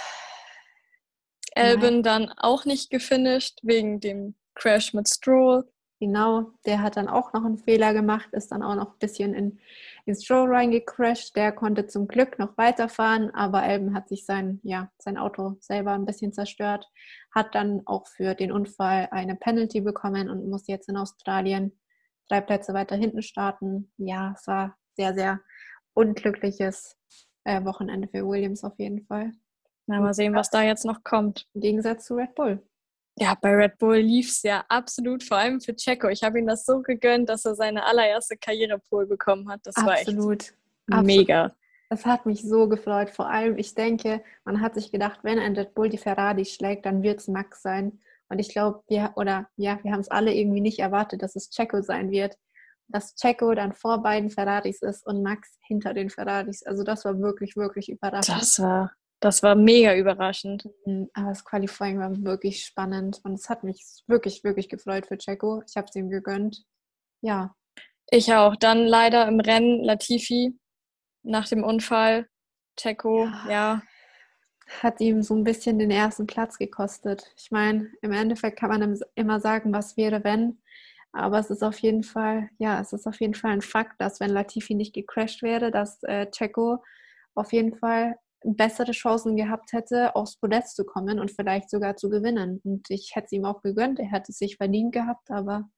Elben 1.56 2.04
dann 2.04 2.32
auch 2.38 2.66
nicht 2.66 2.90
gefinisht 2.90 3.60
wegen 3.64 4.00
dem 4.00 4.36
Crash 4.54 4.94
mit 4.94 5.10
Stroll. 5.10 5.68
Genau, 6.00 6.52
der 6.68 6.84
hat 6.84 6.96
dann 6.96 7.08
auch 7.08 7.34
noch 7.34 7.44
einen 7.44 7.58
Fehler 7.58 7.92
gemacht, 7.92 8.30
ist 8.34 8.52
dann 8.52 8.62
auch 8.62 8.76
noch 8.76 8.94
ein 8.94 9.00
bisschen 9.00 9.34
in, 9.34 9.60
in 10.06 10.14
Stroll 10.14 10.54
reingecrashed. 10.54 11.36
Der 11.36 11.52
konnte 11.52 11.88
zum 11.88 12.08
Glück 12.08 12.38
noch 12.38 12.56
weiterfahren, 12.56 13.32
aber 13.34 13.64
Elben 13.64 13.96
hat 13.96 14.08
sich 14.08 14.24
sein, 14.24 14.60
ja, 14.62 14.92
sein 15.00 15.18
Auto 15.18 15.58
selber 15.60 15.94
ein 15.94 16.06
bisschen 16.06 16.34
zerstört, 16.34 16.88
hat 17.34 17.56
dann 17.56 17.82
auch 17.88 18.06
für 18.08 18.36
den 18.36 18.52
Unfall 18.52 19.08
eine 19.10 19.36
Penalty 19.36 19.82
bekommen 19.82 20.30
und 20.30 20.48
muss 20.48 20.68
jetzt 20.68 20.88
in 20.88 20.98
Australien 20.98 21.80
drei 22.30 22.42
Plätze 22.42 22.76
weiter 22.76 22.96
hinten 22.96 23.24
starten. 23.24 23.92
Ja, 23.98 24.36
es 24.38 24.46
war 24.46 24.78
sehr, 24.96 25.16
sehr 25.16 25.40
unglückliches 25.98 26.96
äh, 27.44 27.64
Wochenende 27.66 28.08
für 28.08 28.26
Williams 28.26 28.64
auf 28.64 28.78
jeden 28.78 29.06
Fall. 29.06 29.32
Na, 29.88 30.00
mal 30.00 30.14
sehen, 30.14 30.36
was 30.36 30.50
da 30.50 30.62
jetzt 30.62 30.86
noch 30.86 31.04
kommt. 31.04 31.48
Im 31.54 31.62
Gegensatz 31.62 32.06
zu 32.06 32.16
Red 32.16 32.36
Bull. 32.36 32.62
Ja, 33.20 33.36
bei 33.42 33.56
Red 33.56 33.80
Bull 33.80 33.98
lief 33.98 34.30
es 34.30 34.44
ja 34.44 34.64
absolut, 34.70 35.24
vor 35.24 35.38
allem 35.38 35.60
für 35.60 35.76
Checo. 35.76 36.10
Ich 36.10 36.24
habe 36.24 36.38
ihm 36.38 36.46
das 36.46 36.66
so 36.66 36.82
gegönnt, 36.82 37.30
dass 37.30 37.46
er 37.46 37.56
seine 37.56 37.84
allererste 37.84 38.38
Karrierepol 38.38 39.08
bekommen 39.08 39.50
hat. 39.50 39.62
Das 39.64 39.76
absolut. 39.76 40.54
war 40.88 41.00
echt 41.00 41.06
mega. 41.06 41.46
Absolut. 41.46 41.58
Das 41.90 42.06
hat 42.06 42.26
mich 42.26 42.44
so 42.44 42.68
gefreut. 42.68 43.10
Vor 43.10 43.30
allem, 43.30 43.58
ich 43.58 43.74
denke, 43.74 44.22
man 44.44 44.62
hat 44.62 44.76
sich 44.76 44.92
gedacht, 44.92 45.22
wenn 45.24 45.40
ein 45.40 45.56
Red 45.56 45.74
Bull 45.74 45.90
die 45.90 45.98
Ferrari 45.98 46.46
schlägt, 46.46 46.86
dann 46.86 47.02
wird 47.02 47.22
es 47.22 47.28
Max 47.28 47.62
sein. 47.62 48.02
Und 48.30 48.40
ich 48.40 48.50
glaube, 48.50 48.84
wir, 48.88 49.14
oder 49.16 49.48
ja, 49.56 49.80
wir 49.84 49.94
haben 49.94 50.02
es 50.02 50.12
alle 50.12 50.34
irgendwie 50.34 50.62
nicht 50.62 50.80
erwartet, 50.80 51.24
dass 51.24 51.36
es 51.36 51.50
Checo 51.50 51.82
sein 51.82 52.12
wird 52.12 52.38
dass 52.88 53.16
Checo 53.16 53.54
dann 53.54 53.74
vor 53.74 54.02
beiden 54.02 54.30
Ferraris 54.30 54.82
ist 54.82 55.06
und 55.06 55.24
Max 55.24 55.58
hinter 55.66 55.94
den 55.94 56.10
Ferraris. 56.10 56.64
Also 56.64 56.84
das 56.84 57.06
war 57.06 57.20
wirklich, 57.20 57.56
wirklich 57.56 57.90
überraschend. 57.90 58.42
Das 58.42 58.60
war, 58.60 58.92
das 59.20 59.44
war 59.44 59.56
mega 59.56 59.96
überraschend. 59.96 60.70
Mhm, 60.86 61.10
aber 61.14 61.30
das 61.30 61.44
Qualifying 61.44 62.00
war 62.00 62.16
wirklich 62.24 62.64
spannend 62.64 63.20
und 63.24 63.34
es 63.34 63.50
hat 63.50 63.64
mich 63.64 63.84
wirklich, 64.08 64.44
wirklich 64.44 64.70
gefreut 64.70 65.08
für 65.08 65.18
Checo. 65.18 65.64
Ich 65.68 65.76
habe 65.76 65.88
es 65.90 65.96
ihm 65.96 66.10
gegönnt. 66.10 66.64
Ja. 67.22 67.56
Ich 68.10 68.34
auch. 68.34 68.56
Dann 68.56 68.86
leider 68.86 69.28
im 69.28 69.40
Rennen 69.40 69.84
Latifi 69.84 70.58
nach 71.24 71.48
dem 71.48 71.64
Unfall. 71.64 72.28
Checo, 72.78 73.26
ja. 73.26 73.50
ja. 73.50 73.82
Hat 74.82 75.00
ihm 75.02 75.24
so 75.24 75.34
ein 75.34 75.44
bisschen 75.44 75.80
den 75.80 75.92
ersten 75.92 76.28
Platz 76.28 76.58
gekostet. 76.58 77.34
Ich 77.38 77.52
meine, 77.52 77.90
im 78.02 78.12
Endeffekt 78.12 78.60
kann 78.60 78.70
man 78.70 79.00
immer 79.16 79.40
sagen, 79.40 79.74
was 79.74 79.98
wäre, 79.98 80.24
wenn. 80.24 80.62
Aber 81.14 81.40
es 81.40 81.50
ist 81.50 81.64
auf 81.64 81.80
jeden 81.80 82.04
Fall, 82.04 82.50
ja, 82.58 82.80
es 82.80 82.94
ist 82.94 83.08
auf 83.08 83.20
jeden 83.20 83.34
Fall 83.34 83.52
ein 83.52 83.62
Fakt, 83.62 84.00
dass 84.00 84.20
wenn 84.20 84.30
Latifi 84.30 84.76
nicht 84.76 84.94
gecrashed 84.94 85.42
wäre, 85.42 85.72
dass 85.72 86.04
äh, 86.04 86.30
Checo 86.30 86.84
auf 87.34 87.54
jeden 87.54 87.76
Fall 87.76 88.16
bessere 88.44 88.92
Chancen 88.92 89.36
gehabt 89.36 89.74
hätte, 89.74 90.16
aufs 90.16 90.38
Podest 90.38 90.76
zu 90.76 90.86
kommen 90.86 91.20
und 91.20 91.32
vielleicht 91.32 91.70
sogar 91.70 91.96
zu 91.96 92.10
gewinnen. 92.10 92.62
Und 92.64 92.90
ich 92.90 93.12
hätte 93.16 93.26
es 93.26 93.32
ihm 93.32 93.46
auch 93.46 93.62
gegönnt, 93.62 94.00
er 94.00 94.12
hätte 94.12 94.32
es 94.32 94.38
sich 94.38 94.58
verdient 94.58 94.94
gehabt, 94.94 95.30
aber 95.32 95.70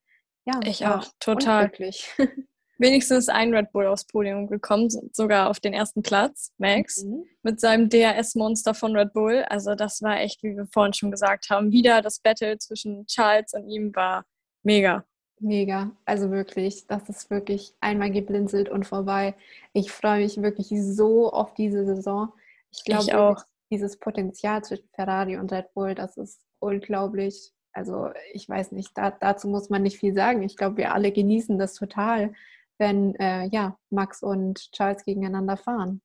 ja, 0.46 0.60
ich 0.64 0.86
auch 0.86 1.06
total. 1.20 1.70
Wenigstens 2.78 3.28
ein 3.28 3.54
Red 3.54 3.72
Bull 3.72 3.86
aufs 3.86 4.06
Podium 4.06 4.46
gekommen, 4.46 4.88
sogar 5.12 5.50
auf 5.50 5.60
den 5.60 5.74
ersten 5.74 6.02
Platz, 6.02 6.50
Max, 6.56 7.04
mhm. 7.04 7.24
mit 7.42 7.60
seinem 7.60 7.90
DRS-Monster 7.90 8.72
von 8.72 8.96
Red 8.96 9.12
Bull. 9.12 9.44
Also 9.50 9.74
das 9.74 10.00
war 10.00 10.18
echt, 10.18 10.42
wie 10.42 10.56
wir 10.56 10.66
vorhin 10.72 10.94
schon 10.94 11.10
gesagt 11.10 11.50
haben, 11.50 11.72
wieder 11.72 12.00
das 12.00 12.20
Battle 12.20 12.56
zwischen 12.56 13.06
Charles 13.06 13.52
und 13.52 13.68
ihm 13.68 13.94
war 13.94 14.24
mega. 14.62 15.04
Mega, 15.42 15.90
also 16.04 16.30
wirklich, 16.30 16.86
das 16.86 17.08
ist 17.08 17.30
wirklich 17.30 17.74
einmal 17.80 18.10
geblinzelt 18.10 18.68
und 18.68 18.86
vorbei. 18.86 19.34
Ich 19.72 19.90
freue 19.90 20.20
mich 20.20 20.42
wirklich 20.42 20.68
so 20.68 21.32
auf 21.32 21.54
diese 21.54 21.86
Saison. 21.86 22.30
Ich 22.70 22.84
glaube 22.84 23.18
auch, 23.18 23.44
dieses 23.70 23.96
Potenzial 23.96 24.62
zwischen 24.62 24.88
Ferrari 24.92 25.38
und 25.38 25.50
Red 25.50 25.72
Bull, 25.72 25.94
das 25.94 26.18
ist 26.18 26.42
unglaublich. 26.58 27.52
Also 27.72 28.10
ich 28.34 28.48
weiß 28.48 28.72
nicht, 28.72 28.90
da, 28.98 29.10
dazu 29.10 29.48
muss 29.48 29.70
man 29.70 29.82
nicht 29.82 29.98
viel 29.98 30.12
sagen. 30.12 30.42
Ich 30.42 30.56
glaube, 30.56 30.76
wir 30.76 30.92
alle 30.92 31.10
genießen 31.10 31.58
das 31.58 31.74
total, 31.74 32.34
wenn 32.76 33.14
äh, 33.14 33.46
ja, 33.46 33.78
Max 33.88 34.22
und 34.22 34.70
Charles 34.72 35.04
gegeneinander 35.04 35.56
fahren. 35.56 36.02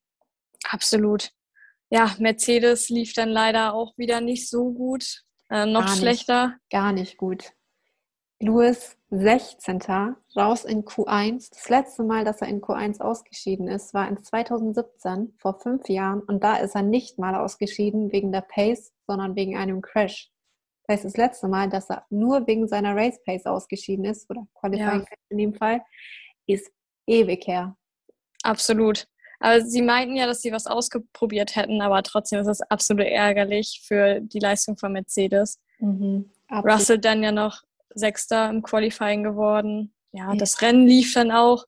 Absolut. 0.70 1.32
ja, 1.90 2.16
Mercedes 2.20 2.90
lief 2.90 3.14
dann 3.14 3.30
leider 3.30 3.74
auch 3.74 3.98
wieder 3.98 4.22
nicht 4.22 4.50
so 4.50 4.72
gut. 4.72 5.24
Äh, 5.50 5.66
noch 5.66 5.86
gar 5.86 5.96
schlechter. 5.96 6.48
Nicht, 6.48 6.70
gar 6.70 6.92
nicht 6.94 7.18
gut. 7.18 7.52
Lewis 8.40 8.98
16. 9.20 9.82
raus 10.36 10.66
in 10.66 10.84
Q1. 10.84 11.50
Das 11.52 11.70
letzte 11.70 12.04
Mal, 12.04 12.24
dass 12.24 12.42
er 12.42 12.48
in 12.48 12.62
Q1 12.62 13.02
ausgeschieden 13.02 13.68
ist, 13.68 13.94
war 13.94 14.08
in 14.08 14.24
2017, 14.24 15.36
vor 15.38 15.60
fünf 15.60 15.88
Jahren. 15.90 16.22
Und 16.22 16.44
da 16.44 16.58
ist 16.58 16.76
er 16.76 16.82
nicht 16.82 17.20
mal 17.20 17.36
ausgeschieden 17.36 18.12
wegen 18.12 18.32
der 18.32 18.42
Pace, 18.42 18.94
sondern 19.08 19.36
wegen 19.36 19.58
einem 19.58 19.82
Crash. 19.82 20.32
Das 20.88 20.98
heißt, 20.98 21.06
das 21.06 21.18
letzte 21.18 21.48
Mal, 21.48 21.70
dass 21.70 21.90
er 21.90 22.06
nur 22.10 22.46
wegen 22.48 22.68
seiner 22.68 22.96
Race 22.96 23.20
Pace 23.24 23.46
ausgeschieden 23.46 24.06
ist, 24.06 24.30
oder 24.30 24.48
Qualifying 24.60 25.02
ja. 25.02 25.18
in 25.30 25.38
dem 25.38 25.54
Fall, 25.54 25.82
ist 26.48 26.72
ewig 27.08 27.48
her. 27.48 27.76
Absolut. 28.44 29.08
Aber 29.40 29.62
sie 29.62 29.82
meinten 29.82 30.16
ja, 30.16 30.28
dass 30.28 30.42
sie 30.42 30.52
was 30.52 30.68
ausprobiert 30.68 31.56
hätten, 31.56 31.82
aber 31.82 32.04
trotzdem 32.04 32.40
ist 32.40 32.48
es 32.48 32.62
absolut 32.62 33.06
ärgerlich 33.06 33.84
für 33.86 34.20
die 34.22 34.40
Leistung 34.40 34.78
von 34.78 34.94
Mercedes. 34.94 35.60
Mhm, 35.80 36.32
Russell 36.52 37.00
dann 37.00 37.22
ja 37.22 37.32
noch 37.32 37.64
Sechster 37.96 38.50
im 38.50 38.62
Qualifying 38.62 39.24
geworden. 39.24 39.94
Ja, 40.12 40.32
ja, 40.32 40.36
das 40.38 40.62
Rennen 40.62 40.88
lief 40.88 41.14
dann 41.14 41.32
auch 41.32 41.66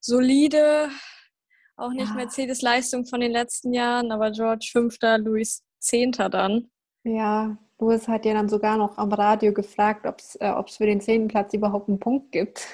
solide. 0.00 0.88
Auch 1.76 1.90
nicht 1.90 2.08
ja. 2.08 2.14
Mercedes 2.14 2.62
Leistung 2.62 3.06
von 3.06 3.20
den 3.20 3.32
letzten 3.32 3.72
Jahren, 3.72 4.12
aber 4.12 4.30
George 4.30 4.68
Fünfter, 4.70 5.18
Luis 5.18 5.64
Zehnter 5.78 6.28
dann. 6.28 6.70
Ja, 7.04 7.56
Louis 7.78 8.06
hat 8.06 8.24
ja 8.24 8.34
dann 8.34 8.48
sogar 8.48 8.76
noch 8.76 8.98
am 8.98 9.12
Radio 9.12 9.52
gefragt, 9.52 10.06
ob 10.06 10.20
es 10.20 10.36
äh, 10.36 10.52
für 10.68 10.86
den 10.86 11.00
zehnten 11.00 11.28
Platz 11.28 11.52
überhaupt 11.54 11.88
einen 11.88 11.98
Punkt 11.98 12.30
gibt. 12.30 12.66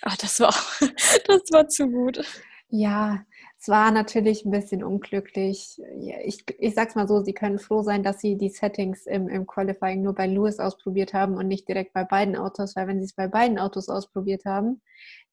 Ach, 0.00 0.16
das 0.16 0.40
war, 0.40 0.54
das 1.26 1.42
war 1.50 1.68
zu 1.68 1.88
gut. 1.88 2.24
Ja, 2.68 3.24
es 3.62 3.68
war 3.68 3.92
natürlich 3.92 4.44
ein 4.44 4.50
bisschen 4.50 4.82
unglücklich. 4.82 5.80
Ich, 6.24 6.44
ich 6.58 6.74
sag's 6.74 6.96
mal 6.96 7.06
so, 7.06 7.22
sie 7.22 7.32
können 7.32 7.60
froh 7.60 7.82
sein, 7.82 8.02
dass 8.02 8.18
sie 8.18 8.36
die 8.36 8.48
Settings 8.48 9.06
im, 9.06 9.28
im 9.28 9.46
Qualifying 9.46 10.02
nur 10.02 10.16
bei 10.16 10.26
Lewis 10.26 10.58
ausprobiert 10.58 11.14
haben 11.14 11.36
und 11.36 11.46
nicht 11.46 11.68
direkt 11.68 11.92
bei 11.92 12.02
beiden 12.02 12.34
Autos, 12.34 12.74
weil 12.74 12.88
wenn 12.88 12.98
sie 12.98 13.04
es 13.04 13.14
bei 13.14 13.28
beiden 13.28 13.60
Autos 13.60 13.88
ausprobiert 13.88 14.46
haben, 14.46 14.82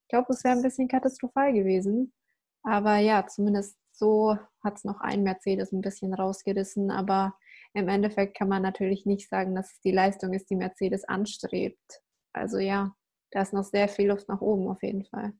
ich 0.04 0.10
glaube, 0.10 0.28
es 0.30 0.44
wäre 0.44 0.56
ein 0.56 0.62
bisschen 0.62 0.88
katastrophal 0.88 1.54
gewesen. 1.54 2.14
Aber 2.62 2.98
ja, 2.98 3.26
zumindest 3.26 3.76
so 3.94 4.38
hat 4.64 4.78
es 4.78 4.84
noch 4.84 5.02
ein 5.02 5.24
Mercedes 5.24 5.72
ein 5.72 5.82
bisschen 5.82 6.14
rausgerissen. 6.14 6.92
Aber 6.92 7.34
im 7.74 7.90
Endeffekt 7.90 8.38
kann 8.38 8.48
man 8.48 8.62
natürlich 8.62 9.08
nicht 9.08 9.28
sagen, 9.28 9.56
dass 9.56 9.72
es 9.72 9.80
die 9.82 9.92
Leistung 9.92 10.34
ist, 10.34 10.52
die 10.52 10.56
Mercedes 10.56 11.04
anstrebt. 11.04 12.04
Also 12.34 12.60
ja, 12.60 12.94
da 13.32 13.42
ist 13.42 13.54
noch 13.54 13.64
sehr 13.64 13.88
viel 13.88 14.10
Luft 14.10 14.30
nach 14.30 14.42
oben 14.42 14.68
auf 14.70 14.84
jeden 14.84 15.06
Fall. 15.06 15.34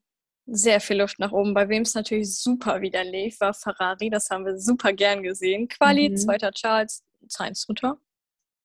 Sehr 0.46 0.80
viel 0.80 1.00
Luft 1.00 1.18
nach 1.18 1.32
oben. 1.32 1.54
Bei 1.54 1.68
wem 1.68 1.82
es 1.82 1.94
natürlich 1.94 2.36
super 2.36 2.80
wieder 2.80 3.04
lief, 3.04 3.40
war 3.40 3.54
Ferrari. 3.54 4.10
Das 4.10 4.30
haben 4.30 4.44
wir 4.44 4.58
super 4.58 4.92
gern 4.92 5.22
gesehen. 5.22 5.68
Quali, 5.68 6.10
mhm. 6.10 6.16
zweiter 6.16 6.50
Charles, 6.52 7.04
Sainz 7.28 7.66
dritter. 7.66 7.98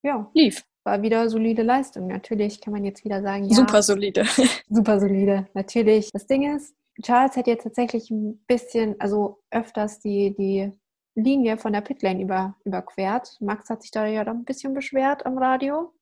Ja. 0.02 0.30
Lief. 0.34 0.64
War 0.84 1.02
wieder 1.02 1.28
solide 1.28 1.62
Leistung. 1.62 2.06
Natürlich 2.06 2.60
kann 2.60 2.72
man 2.72 2.84
jetzt 2.84 3.04
wieder 3.04 3.20
sagen, 3.22 3.44
ja. 3.44 3.54
Super 3.54 3.82
solide. 3.82 4.24
super 4.68 5.00
solide. 5.00 5.48
Natürlich. 5.54 6.10
Das 6.12 6.26
Ding 6.26 6.56
ist, 6.56 6.74
Charles 7.02 7.36
hat 7.36 7.46
jetzt 7.46 7.64
tatsächlich 7.64 8.10
ein 8.10 8.38
bisschen, 8.46 8.98
also 9.00 9.42
öfters 9.50 9.98
die, 10.00 10.34
die 10.36 10.72
Linie 11.16 11.58
von 11.58 11.72
der 11.72 11.80
Pitlane 11.80 12.22
über, 12.22 12.56
überquert. 12.64 13.36
Max 13.40 13.68
hat 13.68 13.82
sich 13.82 13.90
da 13.90 14.06
ja 14.06 14.24
dann 14.24 14.38
ein 14.38 14.44
bisschen 14.44 14.74
beschwert 14.74 15.26
am 15.26 15.38
Radio. 15.38 15.92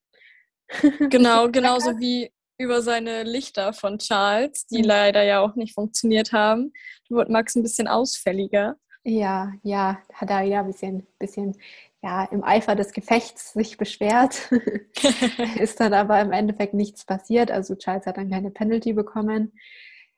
Genau, 0.99 1.49
genauso 1.53 1.99
wie 1.99 2.31
über 2.59 2.83
seine 2.83 3.25
Lichter 3.25 3.73
von 3.73 3.99
Charles, 3.99 4.67
die 4.67 4.79
mhm. 4.79 4.85
leider 4.85 5.23
ja 5.23 5.41
auch 5.41 5.55
nicht 5.57 5.75
funktioniert 5.75 6.33
haben. 6.33 6.73
Da 7.09 7.17
wurde 7.17 7.33
Max 7.33 7.55
ein 7.55 7.63
bisschen 7.63 7.89
ausfälliger. 7.89 8.77
Ja, 9.03 9.53
ja, 9.63 9.99
hat 10.13 10.31
er 10.31 10.43
ja 10.43 10.61
ein 10.61 10.67
bisschen, 10.67 11.07
bisschen 11.19 11.57
ja, 12.03 12.25
im 12.25 12.45
Eifer 12.45 12.75
des 12.75 12.93
Gefechts 12.93 13.53
sich 13.53 13.77
beschwert. 13.77 14.51
Ist 15.59 15.81
dann 15.81 15.93
aber 15.93 16.21
im 16.21 16.33
Endeffekt 16.33 16.75
nichts 16.75 17.05
passiert. 17.05 17.51
Also 17.51 17.75
Charles 17.75 18.07
hat 18.07 18.17
dann 18.17 18.31
keine 18.31 18.51
Penalty 18.51 18.93
bekommen. 18.93 19.53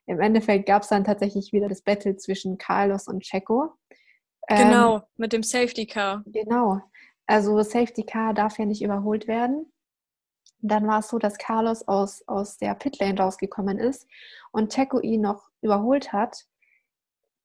Im 0.07 0.21
Endeffekt 0.21 0.67
gab 0.67 0.83
es 0.83 0.89
dann 0.89 1.05
tatsächlich 1.05 1.53
wieder 1.53 1.69
das 1.69 1.83
Battle 1.83 2.17
zwischen 2.17 2.59
Carlos 2.59 3.09
und 3.09 3.25
Checo. 3.25 3.73
Genau, 4.49 4.97
ähm, 4.97 5.03
mit 5.17 5.33
dem 5.33 5.43
Safety 5.43 5.87
Car. 5.87 6.23
Genau. 6.27 6.81
Also 7.27 7.61
Safety 7.63 8.05
Car 8.05 8.35
darf 8.35 8.59
ja 8.59 8.67
nicht 8.67 8.83
überholt 8.83 9.27
werden. 9.27 9.73
Dann 10.69 10.87
war 10.87 11.01
es 11.01 11.09
so, 11.09 11.19
dass 11.19 11.39
Carlos 11.39 11.87
aus, 11.87 12.27
aus 12.27 12.59
der 12.59 12.75
Pitlane 12.75 13.19
rausgekommen 13.19 13.79
ist 13.79 14.07
und 14.53 14.73
Checo 14.73 15.01
ihn 15.01 15.23
noch 15.23 15.49
überholt 15.61 16.13
hat. 16.13 16.47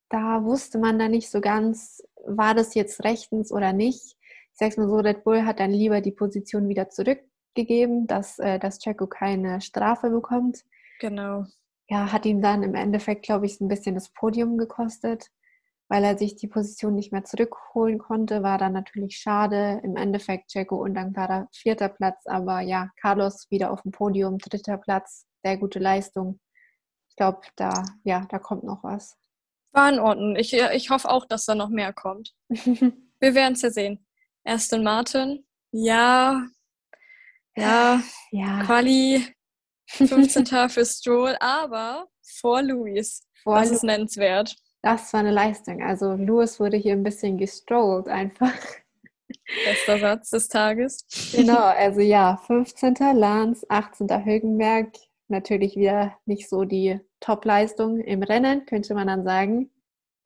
Da 0.08 0.44
wusste 0.44 0.78
man 0.78 0.98
dann 0.98 1.10
nicht 1.10 1.30
so 1.30 1.40
ganz, 1.40 2.02
war 2.26 2.54
das 2.54 2.74
jetzt 2.74 3.02
rechtens 3.04 3.52
oder 3.52 3.72
nicht. 3.72 4.16
Ich 4.52 4.58
sag's 4.58 4.76
mal 4.76 4.88
so, 4.88 4.96
Red 4.96 5.24
Bull 5.24 5.44
hat 5.44 5.60
dann 5.60 5.70
lieber 5.70 6.00
die 6.00 6.12
Position 6.12 6.68
wieder 6.68 6.90
zurückgegeben, 6.90 8.06
dass, 8.06 8.38
äh, 8.38 8.58
dass 8.58 8.78
Checo 8.78 9.06
keine 9.06 9.60
Strafe 9.60 10.10
bekommt. 10.10 10.64
Genau. 11.00 11.46
Ja, 11.88 12.12
hat 12.12 12.26
ihm 12.26 12.40
dann 12.42 12.62
im 12.62 12.74
Endeffekt, 12.74 13.24
glaube 13.24 13.46
ich, 13.46 13.60
ein 13.60 13.68
bisschen 13.68 13.94
das 13.94 14.10
Podium 14.10 14.58
gekostet 14.58 15.30
weil 15.92 16.04
er 16.04 16.16
sich 16.16 16.36
die 16.36 16.48
Position 16.48 16.94
nicht 16.94 17.12
mehr 17.12 17.22
zurückholen 17.22 17.98
konnte, 17.98 18.42
war 18.42 18.56
dann 18.56 18.72
natürlich 18.72 19.18
schade. 19.18 19.78
Im 19.84 19.96
Endeffekt 19.96 20.50
Checo 20.50 20.76
undankbarer 20.76 21.48
vierter 21.52 21.90
Platz, 21.90 22.24
aber 22.24 22.62
ja, 22.62 22.88
Carlos 22.98 23.46
wieder 23.50 23.70
auf 23.70 23.82
dem 23.82 23.90
Podium, 23.90 24.38
dritter 24.38 24.78
Platz, 24.78 25.26
sehr 25.44 25.58
gute 25.58 25.80
Leistung. 25.80 26.40
Ich 27.10 27.16
glaube, 27.16 27.42
da, 27.56 27.84
ja, 28.04 28.26
da 28.30 28.38
kommt 28.38 28.64
noch 28.64 28.82
was. 28.82 29.18
War 29.72 29.92
in 29.92 29.98
Ordnung. 29.98 30.34
Ich, 30.36 30.54
ich 30.54 30.88
hoffe 30.88 31.10
auch, 31.10 31.26
dass 31.26 31.44
da 31.44 31.54
noch 31.54 31.68
mehr 31.68 31.92
kommt. 31.92 32.32
Wir 32.48 33.34
werden 33.34 33.52
es 33.52 33.60
ja 33.60 33.70
sehen. 33.70 34.06
Aston 34.44 34.82
Martin, 34.82 35.46
ja, 35.72 36.46
ja, 37.54 38.00
ja. 38.30 38.62
Quali, 38.64 39.26
15. 39.88 40.46
für 40.70 40.86
Stroll, 40.86 41.36
aber 41.38 42.06
vor 42.22 42.62
Luis. 42.62 43.28
Vor 43.42 43.60
das 43.60 43.70
ist 43.70 43.84
nennenswert 43.84 44.56
das 44.82 45.12
war 45.12 45.20
eine 45.20 45.30
Leistung. 45.30 45.82
Also 45.82 46.14
Louis 46.14 46.58
wurde 46.60 46.76
hier 46.76 46.92
ein 46.92 47.04
bisschen 47.04 47.38
gestrollt 47.38 48.08
einfach. 48.08 48.52
Bester 49.64 49.98
Satz 49.98 50.30
des 50.30 50.48
Tages. 50.48 51.06
Genau, 51.32 51.56
also 51.58 52.00
ja, 52.00 52.36
15. 52.46 52.94
Lance, 53.14 53.64
18. 53.68 54.24
Högenberg. 54.24 54.92
Natürlich 55.28 55.76
wieder 55.76 56.18
nicht 56.26 56.48
so 56.48 56.64
die 56.64 57.00
Top-Leistung 57.20 58.00
im 58.00 58.22
Rennen, 58.22 58.66
könnte 58.66 58.94
man 58.94 59.06
dann 59.06 59.24
sagen. 59.24 59.70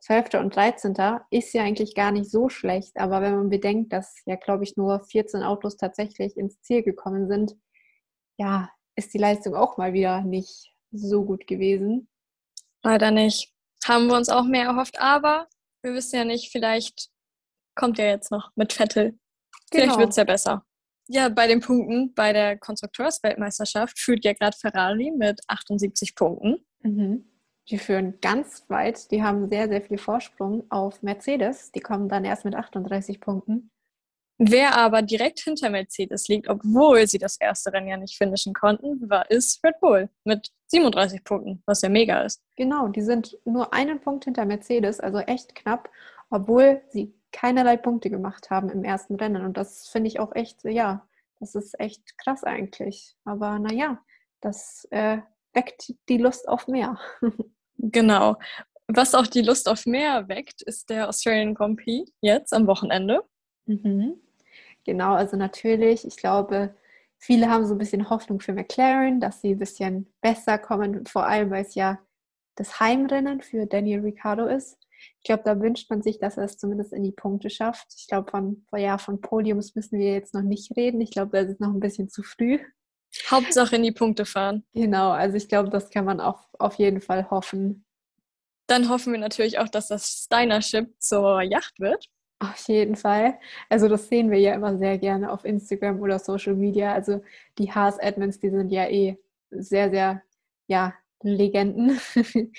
12. 0.00 0.34
und 0.34 0.54
13. 0.54 0.94
ist 1.30 1.52
ja 1.52 1.62
eigentlich 1.62 1.94
gar 1.94 2.12
nicht 2.12 2.30
so 2.30 2.48
schlecht, 2.48 2.96
aber 2.96 3.22
wenn 3.22 3.34
man 3.34 3.48
bedenkt, 3.48 3.92
dass 3.92 4.22
ja, 4.24 4.36
glaube 4.36 4.64
ich, 4.64 4.76
nur 4.76 5.00
14 5.00 5.42
Autos 5.42 5.76
tatsächlich 5.76 6.36
ins 6.36 6.60
Ziel 6.60 6.82
gekommen 6.82 7.28
sind, 7.28 7.56
ja, 8.36 8.70
ist 8.94 9.14
die 9.14 9.18
Leistung 9.18 9.54
auch 9.54 9.78
mal 9.78 9.92
wieder 9.92 10.22
nicht 10.22 10.72
so 10.92 11.24
gut 11.24 11.46
gewesen. 11.46 12.08
Leider 12.82 13.10
nicht 13.10 13.55
haben 13.88 14.08
wir 14.08 14.16
uns 14.16 14.28
auch 14.28 14.44
mehr 14.44 14.66
erhofft, 14.66 15.00
aber 15.00 15.48
wir 15.82 15.94
wissen 15.94 16.16
ja 16.16 16.24
nicht, 16.24 16.50
vielleicht 16.50 17.08
kommt 17.74 17.98
er 17.98 18.08
jetzt 18.08 18.30
noch 18.30 18.50
mit 18.56 18.72
Vettel. 18.72 19.18
Vielleicht 19.70 19.88
genau. 19.88 19.98
wird 19.98 20.10
es 20.10 20.16
ja 20.16 20.24
besser. 20.24 20.64
Ja, 21.08 21.28
bei 21.28 21.46
den 21.46 21.60
Punkten 21.60 22.14
bei 22.14 22.32
der 22.32 22.58
Konstrukteursweltmeisterschaft 22.58 23.98
führt 23.98 24.24
ja 24.24 24.32
gerade 24.32 24.56
Ferrari 24.56 25.12
mit 25.16 25.40
78 25.46 26.14
Punkten. 26.16 26.64
Mhm. 26.82 27.24
Die 27.68 27.78
führen 27.78 28.20
ganz 28.20 28.64
weit. 28.68 29.10
Die 29.10 29.22
haben 29.22 29.48
sehr, 29.48 29.68
sehr 29.68 29.82
viel 29.82 29.98
Vorsprung 29.98 30.70
auf 30.70 31.02
Mercedes. 31.02 31.72
Die 31.72 31.80
kommen 31.80 32.08
dann 32.08 32.24
erst 32.24 32.44
mit 32.44 32.54
38 32.54 33.20
Punkten. 33.20 33.70
Wer 34.38 34.76
aber 34.76 35.00
direkt 35.00 35.40
hinter 35.40 35.70
Mercedes 35.70 36.28
liegt, 36.28 36.48
obwohl 36.48 37.06
sie 37.06 37.18
das 37.18 37.38
erste 37.40 37.72
Rennen 37.72 37.88
ja 37.88 37.96
nicht 37.96 38.18
finishen 38.18 38.52
konnten, 38.52 39.08
war 39.08 39.30
ist 39.30 39.64
Red 39.64 39.80
Bull 39.80 40.10
mit 40.24 40.52
37 40.66 41.24
Punkten, 41.24 41.62
was 41.64 41.80
ja 41.80 41.88
mega 41.88 42.20
ist. 42.20 42.42
Genau, 42.56 42.88
die 42.88 43.00
sind 43.00 43.38
nur 43.46 43.72
einen 43.72 44.00
Punkt 44.00 44.24
hinter 44.24 44.44
Mercedes, 44.44 45.00
also 45.00 45.18
echt 45.18 45.54
knapp, 45.54 45.88
obwohl 46.28 46.82
sie 46.90 47.14
keinerlei 47.32 47.78
Punkte 47.78 48.10
gemacht 48.10 48.50
haben 48.50 48.68
im 48.68 48.84
ersten 48.84 49.16
Rennen. 49.16 49.44
Und 49.44 49.56
das 49.56 49.88
finde 49.88 50.08
ich 50.08 50.20
auch 50.20 50.34
echt, 50.34 50.64
ja, 50.64 51.06
das 51.40 51.54
ist 51.54 51.78
echt 51.80 52.18
krass 52.18 52.44
eigentlich. 52.44 53.16
Aber 53.24 53.58
naja, 53.58 54.02
das 54.40 54.86
äh, 54.90 55.18
weckt 55.54 55.94
die 56.08 56.18
Lust 56.18 56.46
auf 56.48 56.68
mehr. 56.68 56.98
genau. 57.78 58.36
Was 58.88 59.14
auch 59.14 59.26
die 59.26 59.42
Lust 59.42 59.68
auf 59.68 59.86
mehr 59.86 60.28
weckt, 60.28 60.62
ist 60.62 60.90
der 60.90 61.08
Australian 61.08 61.54
Grand 61.54 61.80
Prix 61.80 62.10
jetzt 62.20 62.52
am 62.52 62.66
Wochenende. 62.66 63.22
Mhm. 63.66 64.20
Genau, 64.86 65.14
also 65.14 65.36
natürlich, 65.36 66.06
ich 66.06 66.16
glaube, 66.16 66.72
viele 67.18 67.50
haben 67.50 67.66
so 67.66 67.74
ein 67.74 67.78
bisschen 67.78 68.08
Hoffnung 68.08 68.38
für 68.40 68.52
McLaren, 68.52 69.20
dass 69.20 69.40
sie 69.40 69.50
ein 69.50 69.58
bisschen 69.58 70.12
besser 70.20 70.58
kommen, 70.58 71.04
vor 71.06 71.26
allem 71.26 71.50
weil 71.50 71.64
es 71.64 71.74
ja 71.74 71.98
das 72.54 72.78
Heimrennen 72.78 73.42
für 73.42 73.66
Daniel 73.66 74.00
Ricciardo 74.00 74.46
ist. 74.46 74.78
Ich 75.18 75.24
glaube, 75.24 75.42
da 75.44 75.60
wünscht 75.60 75.90
man 75.90 76.02
sich, 76.02 76.18
dass 76.20 76.36
er 76.36 76.44
es 76.44 76.56
zumindest 76.56 76.92
in 76.92 77.02
die 77.02 77.12
Punkte 77.12 77.50
schafft. 77.50 77.88
Ich 77.98 78.06
glaube, 78.06 78.30
von, 78.30 78.64
ja, 78.76 78.96
von 78.96 79.20
Podiums 79.20 79.74
müssen 79.74 79.98
wir 79.98 80.12
jetzt 80.12 80.34
noch 80.34 80.42
nicht 80.42 80.76
reden. 80.76 81.00
Ich 81.00 81.10
glaube, 81.10 81.36
das 81.36 81.50
ist 81.50 81.60
noch 81.60 81.74
ein 81.74 81.80
bisschen 81.80 82.08
zu 82.08 82.22
früh. 82.22 82.60
Hauptsache 83.28 83.76
in 83.76 83.82
die 83.82 83.92
Punkte 83.92 84.24
fahren. 84.24 84.64
Genau, 84.72 85.10
also 85.10 85.36
ich 85.36 85.48
glaube, 85.48 85.68
das 85.70 85.90
kann 85.90 86.04
man 86.04 86.20
auch 86.20 86.48
auf 86.58 86.74
jeden 86.76 87.00
Fall 87.00 87.28
hoffen. 87.28 87.84
Dann 88.68 88.88
hoffen 88.88 89.12
wir 89.12 89.20
natürlich 89.20 89.58
auch, 89.58 89.68
dass 89.68 89.88
das 89.88 90.24
Steiner-Ship 90.24 90.94
zur 90.98 91.42
Yacht 91.42 91.80
wird. 91.80 92.08
Auf 92.38 92.68
jeden 92.68 92.96
Fall. 92.96 93.38
Also 93.70 93.88
das 93.88 94.08
sehen 94.08 94.30
wir 94.30 94.38
ja 94.38 94.54
immer 94.54 94.76
sehr 94.76 94.98
gerne 94.98 95.32
auf 95.32 95.44
Instagram 95.44 96.00
oder 96.00 96.18
Social 96.18 96.54
Media. 96.54 96.92
Also 96.92 97.22
die 97.58 97.72
Haas-Admins, 97.72 98.40
die 98.40 98.50
sind 98.50 98.70
ja 98.70 98.88
eh 98.88 99.18
sehr, 99.50 99.90
sehr, 99.90 100.22
ja, 100.66 100.94
Legenden. 101.22 101.98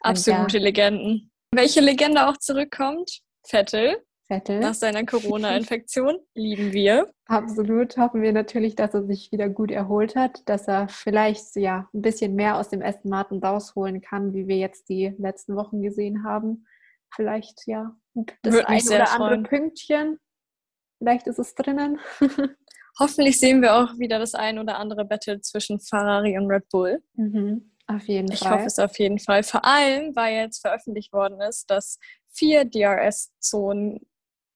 Absolute 0.00 0.58
ja. 0.58 0.64
Legenden. 0.64 1.30
Welche 1.50 1.80
Legende 1.80 2.28
auch 2.28 2.36
zurückkommt? 2.36 3.20
Vettel. 3.42 3.96
Vettel. 4.28 4.60
Nach 4.60 4.74
seiner 4.74 5.04
Corona-Infektion. 5.04 6.18
Lieben 6.34 6.72
wir. 6.72 7.10
Absolut. 7.26 7.96
Hoffen 7.96 8.22
wir 8.22 8.32
natürlich, 8.32 8.76
dass 8.76 8.94
er 8.94 9.04
sich 9.04 9.32
wieder 9.32 9.48
gut 9.48 9.70
erholt 9.70 10.14
hat, 10.14 10.48
dass 10.48 10.68
er 10.68 10.88
vielleicht 10.88 11.56
ja 11.56 11.88
ein 11.92 12.02
bisschen 12.02 12.34
mehr 12.34 12.56
aus 12.56 12.68
dem 12.68 12.82
Aston 12.82 13.10
Martin 13.10 13.42
rausholen 13.42 14.00
kann, 14.00 14.34
wie 14.34 14.46
wir 14.46 14.56
jetzt 14.56 14.88
die 14.88 15.14
letzten 15.18 15.56
Wochen 15.56 15.82
gesehen 15.82 16.24
haben. 16.24 16.66
Vielleicht 17.14 17.66
ja 17.66 17.94
das 18.42 18.54
Würde 18.54 18.68
ein 18.68 18.86
oder 18.86 19.10
andere 19.12 19.28
freuen. 19.28 19.42
Pünktchen. 19.44 20.18
Vielleicht 20.98 21.26
ist 21.26 21.38
es 21.38 21.54
drinnen. 21.54 21.98
Hoffentlich 22.98 23.40
sehen 23.40 23.62
wir 23.62 23.74
auch 23.74 23.98
wieder 23.98 24.18
das 24.18 24.34
ein 24.34 24.58
oder 24.58 24.78
andere 24.78 25.04
Battle 25.04 25.40
zwischen 25.40 25.80
Ferrari 25.80 26.36
und 26.38 26.46
Red 26.46 26.68
Bull. 26.68 27.02
Mhm, 27.14 27.72
auf 27.86 28.06
jeden 28.06 28.30
ich 28.30 28.38
Fall. 28.38 28.48
Ich 28.48 28.54
hoffe 28.54 28.66
es 28.66 28.78
auf 28.78 28.98
jeden 28.98 29.18
Fall. 29.18 29.42
Vor 29.42 29.64
allem, 29.64 30.14
weil 30.14 30.34
jetzt 30.34 30.60
veröffentlicht 30.60 31.12
worden 31.12 31.40
ist, 31.40 31.70
dass 31.70 31.98
vier 32.32 32.64
DRS-Zonen 32.64 34.00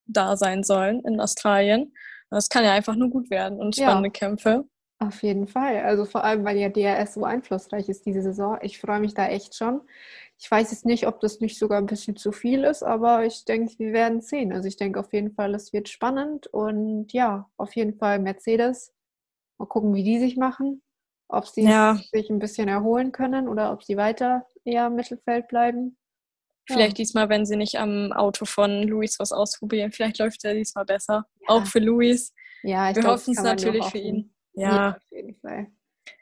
da 0.06 0.36
sein 0.36 0.62
sollen 0.62 1.00
in 1.04 1.20
Australien. 1.20 1.94
Das 2.30 2.48
kann 2.48 2.64
ja 2.64 2.72
einfach 2.72 2.94
nur 2.94 3.08
gut 3.08 3.30
werden 3.30 3.58
und 3.58 3.76
spannende 3.76 4.08
ja, 4.08 4.12
Kämpfe. 4.12 4.64
Auf 4.98 5.22
jeden 5.22 5.46
Fall. 5.46 5.80
Also 5.80 6.06
vor 6.06 6.24
allem, 6.24 6.44
weil 6.44 6.56
ja 6.56 6.68
DRS 6.68 7.14
so 7.14 7.24
einflussreich 7.24 7.88
ist 7.88 8.06
diese 8.06 8.22
Saison. 8.22 8.58
Ich 8.62 8.80
freue 8.80 9.00
mich 9.00 9.14
da 9.14 9.26
echt 9.28 9.54
schon. 9.54 9.82
Ich 10.38 10.50
weiß 10.50 10.70
jetzt 10.70 10.84
nicht, 10.84 11.06
ob 11.06 11.20
das 11.20 11.40
nicht 11.40 11.58
sogar 11.58 11.78
ein 11.78 11.86
bisschen 11.86 12.16
zu 12.16 12.30
viel 12.30 12.64
ist, 12.64 12.82
aber 12.82 13.24
ich 13.24 13.44
denke, 13.44 13.78
wir 13.78 13.92
werden 13.92 14.20
sehen. 14.20 14.52
Also 14.52 14.68
ich 14.68 14.76
denke 14.76 15.00
auf 15.00 15.12
jeden 15.12 15.32
Fall, 15.32 15.54
es 15.54 15.72
wird 15.72 15.88
spannend 15.88 16.46
und 16.48 17.12
ja, 17.12 17.50
auf 17.56 17.74
jeden 17.74 17.96
Fall 17.96 18.18
Mercedes. 18.18 18.92
Mal 19.58 19.66
gucken, 19.66 19.94
wie 19.94 20.04
die 20.04 20.18
sich 20.18 20.36
machen. 20.36 20.82
Ob 21.28 21.46
sie 21.46 21.62
ja. 21.62 21.98
sich 22.12 22.30
ein 22.30 22.38
bisschen 22.38 22.68
erholen 22.68 23.12
können 23.12 23.48
oder 23.48 23.72
ob 23.72 23.82
sie 23.82 23.96
weiter 23.96 24.46
eher 24.64 24.88
im 24.88 24.94
Mittelfeld 24.94 25.48
bleiben. 25.48 25.96
Vielleicht 26.66 26.98
ja. 26.98 27.04
diesmal, 27.04 27.28
wenn 27.28 27.46
sie 27.46 27.56
nicht 27.56 27.78
am 27.78 28.12
Auto 28.12 28.44
von 28.44 28.82
Luis 28.82 29.18
was 29.18 29.32
ausprobieren. 29.32 29.92
Vielleicht 29.92 30.18
läuft 30.18 30.44
er 30.44 30.54
diesmal 30.54 30.84
besser. 30.84 31.26
Ja. 31.40 31.48
Auch 31.48 31.66
für 31.66 31.78
Luis. 31.78 32.34
Ja, 32.62 32.90
ich 32.90 32.96
Wir 32.96 33.04
hoffen 33.04 33.34
es 33.34 33.42
natürlich 33.42 33.84
für 33.86 33.98
ihn. 33.98 34.34
Ja. 34.54 34.96
auf 34.96 35.02
jeden 35.10 35.36
Fall. 35.36 35.68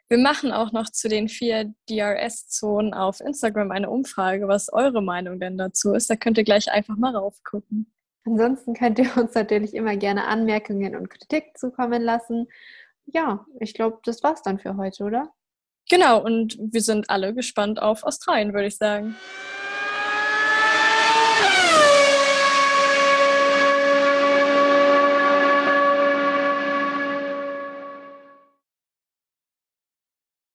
Wir 0.07 0.19
machen 0.19 0.51
auch 0.51 0.71
noch 0.71 0.89
zu 0.89 1.09
den 1.09 1.27
vier 1.27 1.73
DRS-Zonen 1.89 2.93
auf 2.93 3.21
Instagram 3.21 3.71
eine 3.71 3.89
Umfrage, 3.89 4.47
was 4.47 4.71
eure 4.71 5.01
Meinung 5.01 5.39
denn 5.39 5.57
dazu 5.57 5.93
ist. 5.93 6.09
Da 6.09 6.15
könnt 6.15 6.37
ihr 6.37 6.43
gleich 6.43 6.71
einfach 6.71 6.95
mal 6.95 7.15
raufgucken. 7.15 7.91
Ansonsten 8.25 8.73
könnt 8.73 8.99
ihr 8.99 9.17
uns 9.17 9.33
natürlich 9.33 9.73
immer 9.73 9.95
gerne 9.95 10.25
Anmerkungen 10.25 10.95
und 10.95 11.09
Kritik 11.09 11.57
zukommen 11.57 12.03
lassen. 12.03 12.47
Ja, 13.05 13.45
ich 13.59 13.73
glaube, 13.73 13.99
das 14.03 14.21
war's 14.23 14.41
dann 14.43 14.59
für 14.59 14.77
heute, 14.77 15.03
oder? 15.03 15.33
Genau, 15.89 16.23
und 16.23 16.57
wir 16.59 16.81
sind 16.81 17.09
alle 17.09 17.33
gespannt 17.33 17.81
auf 17.81 18.03
Australien, 18.03 18.53
würde 18.53 18.67
ich 18.67 18.77
sagen. 18.77 19.15